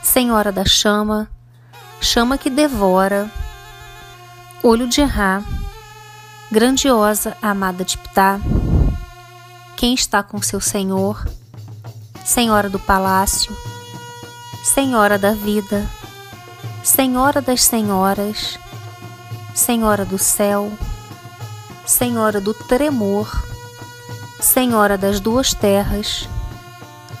Senhora 0.00 0.52
da 0.52 0.64
chama, 0.64 1.28
chama 2.00 2.38
que 2.38 2.48
devora, 2.48 3.28
olho 4.62 4.86
de 4.86 5.02
Ra, 5.02 5.42
grandiosa 6.52 7.36
amada 7.42 7.84
de 7.84 7.98
Ptah, 7.98 8.38
quem 9.76 9.92
está 9.92 10.22
com 10.22 10.40
seu 10.40 10.60
Senhor, 10.60 11.26
Senhora 12.24 12.70
do 12.70 12.78
palácio, 12.78 13.52
Senhora 14.62 15.18
da 15.18 15.32
vida, 15.32 15.84
Senhora 16.88 17.42
das 17.42 17.64
senhoras, 17.64 18.58
Senhora 19.54 20.06
do 20.06 20.16
céu, 20.16 20.72
Senhora 21.84 22.40
do 22.40 22.54
tremor, 22.54 23.30
Senhora 24.40 24.96
das 24.96 25.20
duas 25.20 25.52
terras, 25.52 26.26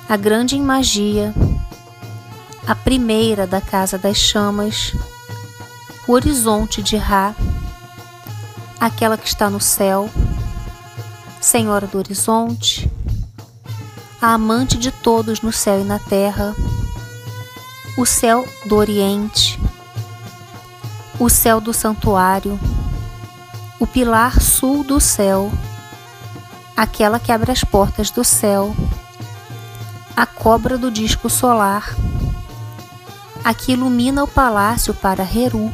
a 0.08 0.16
grande 0.16 0.56
em 0.56 0.62
magia, 0.62 1.34
a 2.66 2.74
primeira 2.74 3.46
da 3.46 3.60
casa 3.60 3.98
das 3.98 4.16
chamas, 4.16 4.94
o 6.08 6.12
horizonte 6.12 6.82
de 6.82 6.96
Ra, 6.96 7.34
aquela 8.80 9.18
que 9.18 9.28
está 9.28 9.50
no 9.50 9.60
céu, 9.60 10.08
Senhora 11.42 11.86
do 11.86 11.98
horizonte, 11.98 12.90
a 14.18 14.32
amante 14.32 14.78
de 14.78 14.90
todos 14.90 15.42
no 15.42 15.52
céu 15.52 15.78
e 15.78 15.84
na 15.84 15.98
terra, 15.98 16.56
o 17.98 18.06
céu 18.06 18.48
do 18.64 18.76
Oriente, 18.76 19.57
o 21.18 21.28
céu 21.28 21.60
do 21.60 21.72
santuário, 21.72 22.58
o 23.80 23.86
pilar 23.86 24.40
sul 24.40 24.84
do 24.84 25.00
céu, 25.00 25.50
aquela 26.76 27.18
que 27.18 27.32
abre 27.32 27.50
as 27.50 27.64
portas 27.64 28.10
do 28.10 28.22
céu, 28.22 28.74
a 30.16 30.24
cobra 30.26 30.78
do 30.78 30.90
disco 30.90 31.28
solar, 31.28 31.94
a 33.44 33.52
que 33.52 33.72
ilumina 33.72 34.22
o 34.22 34.28
palácio 34.28 34.94
para 34.94 35.22
Heru, 35.22 35.72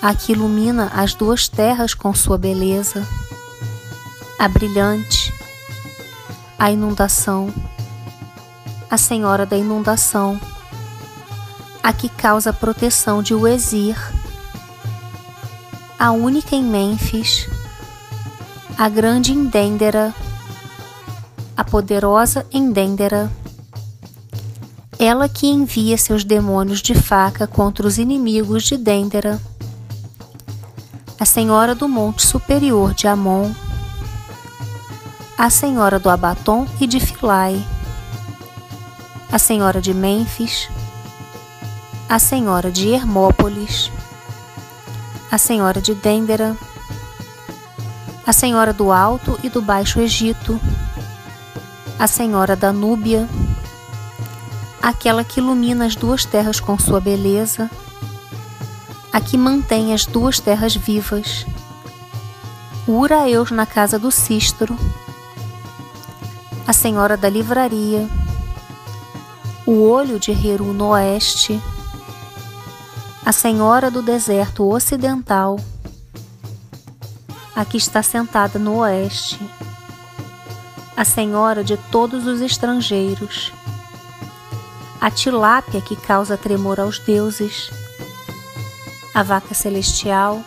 a 0.00 0.14
que 0.14 0.32
ilumina 0.32 0.90
as 0.94 1.12
duas 1.12 1.48
terras 1.48 1.92
com 1.92 2.14
sua 2.14 2.38
beleza, 2.38 3.06
a 4.38 4.48
brilhante, 4.48 5.32
a 6.58 6.70
inundação, 6.70 7.52
a 8.90 8.96
senhora 8.96 9.44
da 9.44 9.58
inundação 9.58 10.40
a 11.82 11.92
que 11.92 12.08
causa 12.08 12.52
proteção 12.52 13.22
de 13.22 13.34
Uezir, 13.34 13.96
a 15.98 16.12
única 16.12 16.54
em 16.54 16.62
Mênfis, 16.62 17.48
a 18.76 18.88
grande 18.88 19.32
em 19.32 19.48
a 21.56 21.64
poderosa 21.64 22.46
em 22.52 22.72
ela 24.98 25.28
que 25.28 25.46
envia 25.46 25.96
seus 25.96 26.24
demônios 26.24 26.82
de 26.82 26.94
faca 26.94 27.46
contra 27.46 27.86
os 27.86 27.98
inimigos 27.98 28.64
de 28.64 28.76
Dendera, 28.76 29.40
a 31.18 31.24
senhora 31.24 31.74
do 31.74 31.88
monte 31.88 32.26
superior 32.26 32.92
de 32.92 33.06
Amon, 33.06 33.50
a 35.38 35.48
senhora 35.48 35.98
do 35.98 36.10
Abaton 36.10 36.66
e 36.78 36.86
de 36.86 37.00
Filai, 37.00 37.62
a 39.32 39.38
senhora 39.38 39.80
de 39.80 39.94
Mênfis, 39.94 40.68
a 42.10 42.18
Senhora 42.18 42.72
de 42.72 42.88
Hermópolis, 42.88 43.88
a 45.30 45.38
Senhora 45.38 45.80
de 45.80 45.94
Dendera, 45.94 46.56
a 48.26 48.32
Senhora 48.32 48.72
do 48.72 48.90
Alto 48.90 49.38
e 49.44 49.48
do 49.48 49.62
Baixo 49.62 50.00
Egito, 50.00 50.60
a 52.00 52.08
Senhora 52.08 52.56
da 52.56 52.72
Núbia, 52.72 53.28
aquela 54.82 55.22
que 55.22 55.38
ilumina 55.38 55.86
as 55.86 55.94
duas 55.94 56.24
terras 56.24 56.58
com 56.58 56.76
sua 56.76 57.00
beleza, 57.00 57.70
a 59.12 59.20
que 59.20 59.38
mantém 59.38 59.94
as 59.94 60.04
duas 60.04 60.40
terras 60.40 60.74
vivas, 60.74 61.46
Uraeus 62.88 63.52
na 63.52 63.66
casa 63.66 64.00
do 64.00 64.10
Cístro, 64.10 64.76
a 66.66 66.72
Senhora 66.72 67.16
da 67.16 67.28
Livraria, 67.28 68.08
o 69.64 69.88
olho 69.88 70.18
de 70.18 70.32
Heru 70.32 70.72
no 70.72 70.88
oeste, 70.88 71.62
a 73.30 73.32
Senhora 73.32 73.92
do 73.92 74.02
Deserto 74.02 74.68
Ocidental, 74.68 75.56
a 77.54 77.64
que 77.64 77.76
está 77.76 78.02
sentada 78.02 78.58
no 78.58 78.78
oeste, 78.78 79.38
a 80.96 81.04
Senhora 81.04 81.62
de 81.62 81.76
todos 81.76 82.26
os 82.26 82.40
estrangeiros, 82.40 83.52
a 85.00 85.12
tilápia 85.12 85.80
que 85.80 85.94
causa 85.94 86.36
tremor 86.36 86.80
aos 86.80 86.98
deuses, 86.98 87.70
a 89.14 89.22
vaca 89.22 89.54
celestial, 89.54 90.42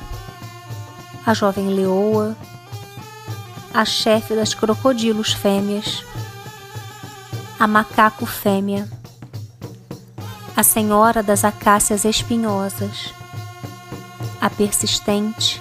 a 1.25 1.33
jovem 1.33 1.69
leoa, 1.69 2.35
a 3.73 3.85
chefe 3.85 4.35
das 4.35 4.53
crocodilos 4.53 5.31
fêmeas, 5.31 6.03
a 7.57 7.65
macaco 7.65 8.25
fêmea 8.25 8.89
a 10.55 10.61
senhora 10.61 11.23
das 11.23 11.43
acácias 11.43 12.05
espinhosas, 12.05 13.11
a 14.39 14.49
persistente, 14.51 15.59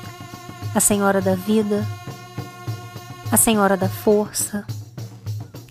a 0.74 0.80
senhora 0.80 1.22
da 1.22 1.34
vida, 1.34 1.86
a 3.30 3.36
senhora 3.38 3.74
da 3.74 3.88
força, 3.88 4.66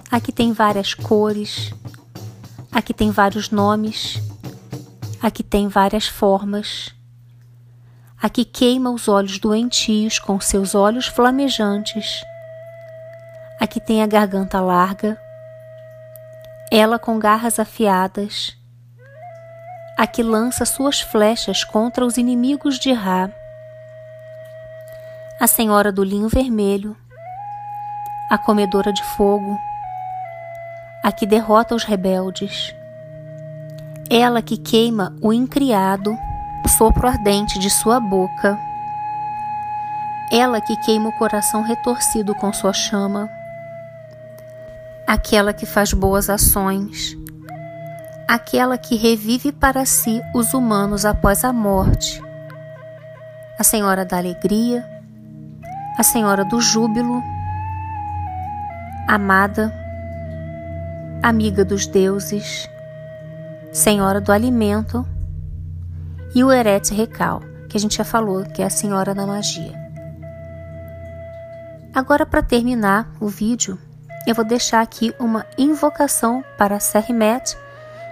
a 0.09 0.19
que 0.19 0.31
tem 0.31 0.53
várias 0.53 0.95
cores, 0.95 1.71
a 2.71 2.81
que 2.81 2.95
tem 2.95 3.11
vários 3.11 3.51
nomes, 3.51 4.19
a 5.21 5.29
que 5.29 5.43
tem 5.43 5.67
várias 5.67 6.07
formas, 6.07 6.95
a 8.19 8.27
que 8.27 8.43
queima 8.43 8.89
os 8.89 9.07
olhos 9.07 9.37
doentios 9.37 10.17
com 10.17 10.39
seus 10.39 10.73
olhos 10.73 11.05
flamejantes, 11.05 12.23
a 13.59 13.67
que 13.67 13.79
tem 13.79 14.01
a 14.01 14.07
garganta 14.07 14.59
larga, 14.59 15.15
ela 16.71 16.97
com 16.97 17.19
garras 17.19 17.59
afiadas, 17.59 18.59
a 20.01 20.07
que 20.07 20.23
lança 20.23 20.65
suas 20.65 20.99
flechas 20.99 21.63
contra 21.63 22.03
os 22.03 22.17
inimigos 22.17 22.79
de 22.79 22.91
Ra, 22.91 23.29
a 25.39 25.45
senhora 25.45 25.91
do 25.91 26.03
linho 26.03 26.27
vermelho, 26.27 26.97
a 28.27 28.35
comedora 28.35 28.91
de 28.91 29.03
fogo, 29.03 29.59
a 31.03 31.11
que 31.11 31.27
derrota 31.27 31.75
os 31.75 31.83
rebeldes, 31.83 32.73
ela 34.09 34.41
que 34.41 34.57
queima 34.57 35.15
o 35.21 35.31
incriado, 35.31 36.17
o 36.65 36.67
sopro 36.67 37.07
ardente 37.07 37.59
de 37.59 37.69
sua 37.69 37.99
boca, 37.99 38.57
ela 40.31 40.59
que 40.59 40.75
queima 40.77 41.09
o 41.09 41.17
coração 41.19 41.61
retorcido 41.61 42.33
com 42.33 42.51
sua 42.51 42.73
chama, 42.73 43.29
aquela 45.05 45.53
que 45.53 45.67
faz 45.67 45.93
boas 45.93 46.27
ações, 46.27 47.15
aquela 48.27 48.77
que 48.77 48.95
revive 48.95 49.51
para 49.51 49.85
si 49.85 50.21
os 50.33 50.53
humanos 50.53 51.05
após 51.05 51.43
a 51.43 51.51
morte, 51.51 52.21
a 53.59 53.63
Senhora 53.63 54.05
da 54.05 54.17
Alegria, 54.17 54.85
a 55.97 56.03
Senhora 56.03 56.45
do 56.45 56.59
Júbilo, 56.61 57.21
amada, 59.07 59.73
amiga 61.21 61.63
dos 61.63 61.85
deuses, 61.85 62.69
Senhora 63.71 64.19
do 64.19 64.31
Alimento 64.31 65.05
e 66.33 66.43
o 66.43 66.51
Eret 66.51 66.93
Recal, 66.93 67.41
que 67.69 67.77
a 67.77 67.79
gente 67.79 67.97
já 67.97 68.03
falou 68.03 68.43
que 68.43 68.61
é 68.61 68.65
a 68.65 68.69
Senhora 68.69 69.13
da 69.13 69.25
Magia. 69.25 69.79
Agora, 71.93 72.25
para 72.25 72.41
terminar 72.41 73.11
o 73.19 73.27
vídeo, 73.27 73.77
eu 74.25 74.33
vou 74.33 74.45
deixar 74.45 74.81
aqui 74.81 75.13
uma 75.19 75.45
invocação 75.57 76.43
para 76.57 76.79
Serrimet 76.79 77.57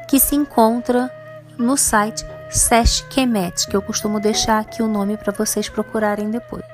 que 0.09 0.19
se 0.19 0.35
encontra 0.35 1.11
no 1.55 1.77
site 1.77 2.25
Sesh 2.49 3.01
Kemet, 3.11 3.67
que 3.67 3.77
eu 3.77 3.81
costumo 3.81 4.19
deixar 4.19 4.57
aqui 4.57 4.81
o 4.81 4.87
nome 4.87 5.15
para 5.15 5.31
vocês 5.31 5.69
procurarem 5.69 6.31
depois. 6.31 6.65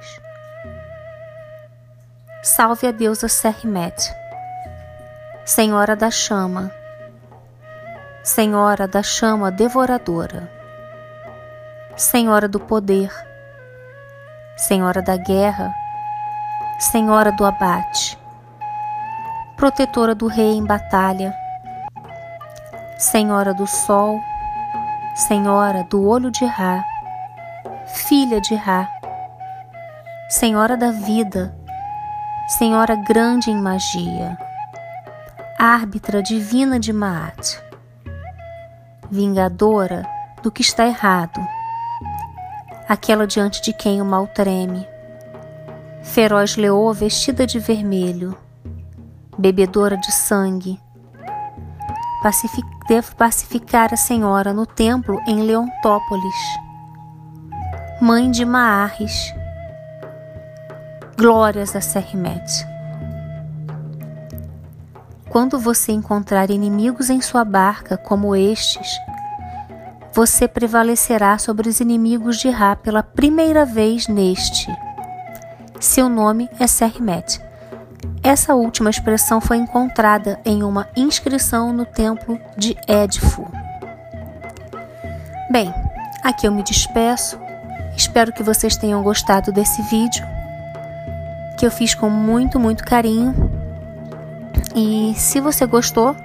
Salve 2.41 2.87
a 2.87 2.91
deusa 2.91 3.27
Sermet, 3.27 3.93
Senhora 5.43 5.97
da 5.97 6.09
Chama, 6.09 6.71
Senhora 8.23 8.87
da 8.87 9.03
Chama 9.03 9.51
Devoradora, 9.51 10.49
Senhora 11.97 12.47
do 12.47 12.59
Poder, 12.59 13.11
Senhora 14.55 15.01
da 15.01 15.17
Guerra, 15.17 15.73
Senhora 16.79 17.33
do 17.33 17.43
Abate, 17.43 18.17
Protetora 19.57 20.15
do 20.15 20.27
Rei 20.27 20.53
em 20.53 20.63
Batalha, 20.63 21.35
Senhora 22.97 23.53
do 23.53 23.67
Sol, 23.67 24.21
Senhora 25.15 25.85
do 25.89 26.07
Olho 26.07 26.31
de 26.31 26.45
Rá, 26.45 26.81
Filha 27.87 28.39
de 28.39 28.55
Rá, 28.55 28.89
Senhora 30.29 30.77
da 30.77 30.91
Vida, 30.91 31.53
Senhora 32.47 32.95
grande 32.95 33.51
em 33.51 33.57
magia, 33.57 34.37
árbitra 35.59 36.23
divina 36.23 36.79
de 36.79 36.93
Maat, 36.93 37.61
vingadora 39.11 40.07
do 40.41 40.49
que 40.49 40.61
está 40.61 40.85
errado, 40.85 41.45
aquela 42.87 43.27
diante 43.27 43.61
de 43.61 43.73
quem 43.73 44.01
o 44.01 44.05
mal 44.05 44.25
treme, 44.25 44.87
feroz 46.01 46.55
leoa 46.55 46.93
vestida 46.93 47.45
de 47.45 47.59
vermelho, 47.59 48.37
bebedora 49.37 49.97
de 49.97 50.13
sangue, 50.13 50.79
Pacific, 52.23 52.74
devo 52.87 53.15
pacificar 53.15 53.93
a 53.93 53.97
senhora 53.97 54.53
no 54.53 54.65
templo 54.65 55.19
em 55.27 55.41
Leontópolis, 55.41 56.35
mãe 57.99 58.29
de 58.29 58.45
Maarres, 58.45 59.33
Glórias 61.17 61.75
a 61.75 61.81
Serrimet. 61.81 62.43
Quando 65.29 65.59
você 65.59 65.91
encontrar 65.91 66.49
inimigos 66.49 67.09
em 67.09 67.21
sua 67.21 67.43
barca 67.43 67.97
como 67.97 68.35
estes, 68.35 68.87
você 70.13 70.47
prevalecerá 70.47 71.37
sobre 71.37 71.67
os 71.67 71.79
inimigos 71.79 72.37
de 72.37 72.49
Ra 72.49 72.75
pela 72.75 73.03
primeira 73.03 73.65
vez 73.65 74.07
neste. 74.07 74.67
Seu 75.79 76.07
nome 76.07 76.49
é 76.59 76.67
Serrimet. 76.67 77.44
Essa 78.25 78.55
última 78.55 78.89
expressão 78.89 79.39
foi 79.39 79.57
encontrada 79.57 80.39
em 80.43 80.63
uma 80.63 80.87
inscrição 80.95 81.71
no 81.71 81.85
templo 81.85 82.41
de 82.57 82.75
Edfu. 82.87 83.47
Bem, 85.51 85.71
aqui 86.23 86.47
eu 86.47 86.51
me 86.51 86.63
despeço. 86.63 87.37
Espero 87.95 88.33
que 88.33 88.41
vocês 88.41 88.75
tenham 88.77 89.03
gostado 89.03 89.51
desse 89.51 89.79
vídeo 89.83 90.25
que 91.55 91.67
eu 91.67 91.69
fiz 91.69 91.93
com 91.93 92.09
muito, 92.09 92.59
muito 92.59 92.83
carinho. 92.83 93.35
E 94.75 95.13
se 95.15 95.39
você 95.39 95.63
gostou, 95.67 96.15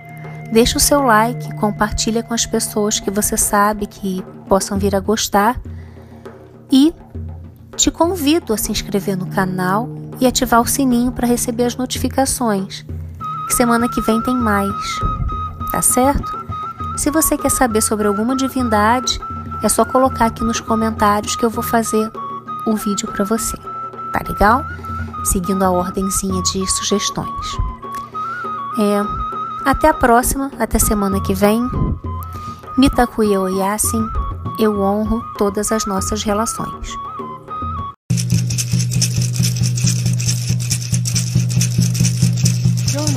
deixa 0.51 0.79
o 0.79 0.81
seu 0.81 1.03
like, 1.03 1.55
compartilha 1.57 2.23
com 2.23 2.33
as 2.33 2.47
pessoas 2.47 2.99
que 2.99 3.11
você 3.11 3.37
sabe 3.37 3.87
que 3.87 4.25
possam 4.49 4.79
vir 4.79 4.97
a 4.97 5.01
gostar. 5.01 5.61
E 6.73 6.95
te 7.77 7.91
convido 7.91 8.55
a 8.55 8.57
se 8.57 8.73
inscrever 8.73 9.19
no 9.19 9.27
canal 9.27 10.00
e 10.21 10.27
ativar 10.27 10.61
o 10.61 10.67
sininho 10.67 11.13
para 11.13 11.27
receber 11.27 11.65
as 11.65 11.77
notificações. 11.77 12.85
Que 13.47 13.55
semana 13.55 13.89
que 13.89 14.01
vem 14.03 14.21
tem 14.23 14.37
mais. 14.37 14.75
Tá 15.73 15.81
certo? 15.83 16.39
Se 16.97 17.11
você 17.11 17.37
quer 17.37 17.51
saber 17.51 17.81
sobre 17.81 18.07
alguma 18.07 18.37
divindade, 18.37 19.19
é 19.63 19.69
só 19.69 19.85
colocar 19.85 20.27
aqui 20.27 20.45
nos 20.45 20.61
comentários 20.61 21.37
que 21.37 21.45
eu 21.45 21.51
vou 21.51 21.63
fazer 21.63 22.11
o 22.67 22.77
vídeo 22.77 23.09
para 23.09 23.25
você. 23.25 23.57
Tá 24.13 24.21
legal? 24.29 24.65
seguindo 25.25 25.63
a 25.63 25.71
ordenzinha 25.71 26.43
de 26.43 26.67
sugestões. 26.67 27.57
É, 28.79 29.69
até 29.69 29.89
a 29.89 29.95
próxima, 29.95 30.51
até 30.59 30.79
semana 30.79 31.21
que 31.21 31.35
vem. 31.35 31.69
Mitakuya 32.77 33.41
Oyasin, 33.41 34.07
eu 34.59 34.81
honro 34.81 35.23
todas 35.37 35.71
as 35.73 35.85
nossas 35.87 36.23
relações. 36.23 36.97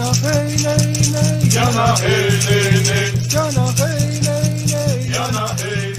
Yana 0.04 0.16
hey 0.20 0.58
nay 0.64 0.94
nay. 1.14 1.40
Yana 1.56 1.86
hey, 2.04 2.28
nay, 2.46 2.84
nay. 2.88 3.12
Yana 3.32 3.66
hey 3.80 4.20
nay 4.26 4.52
nay. 4.72 5.08
Yana 5.16 5.46
hey, 5.62 5.93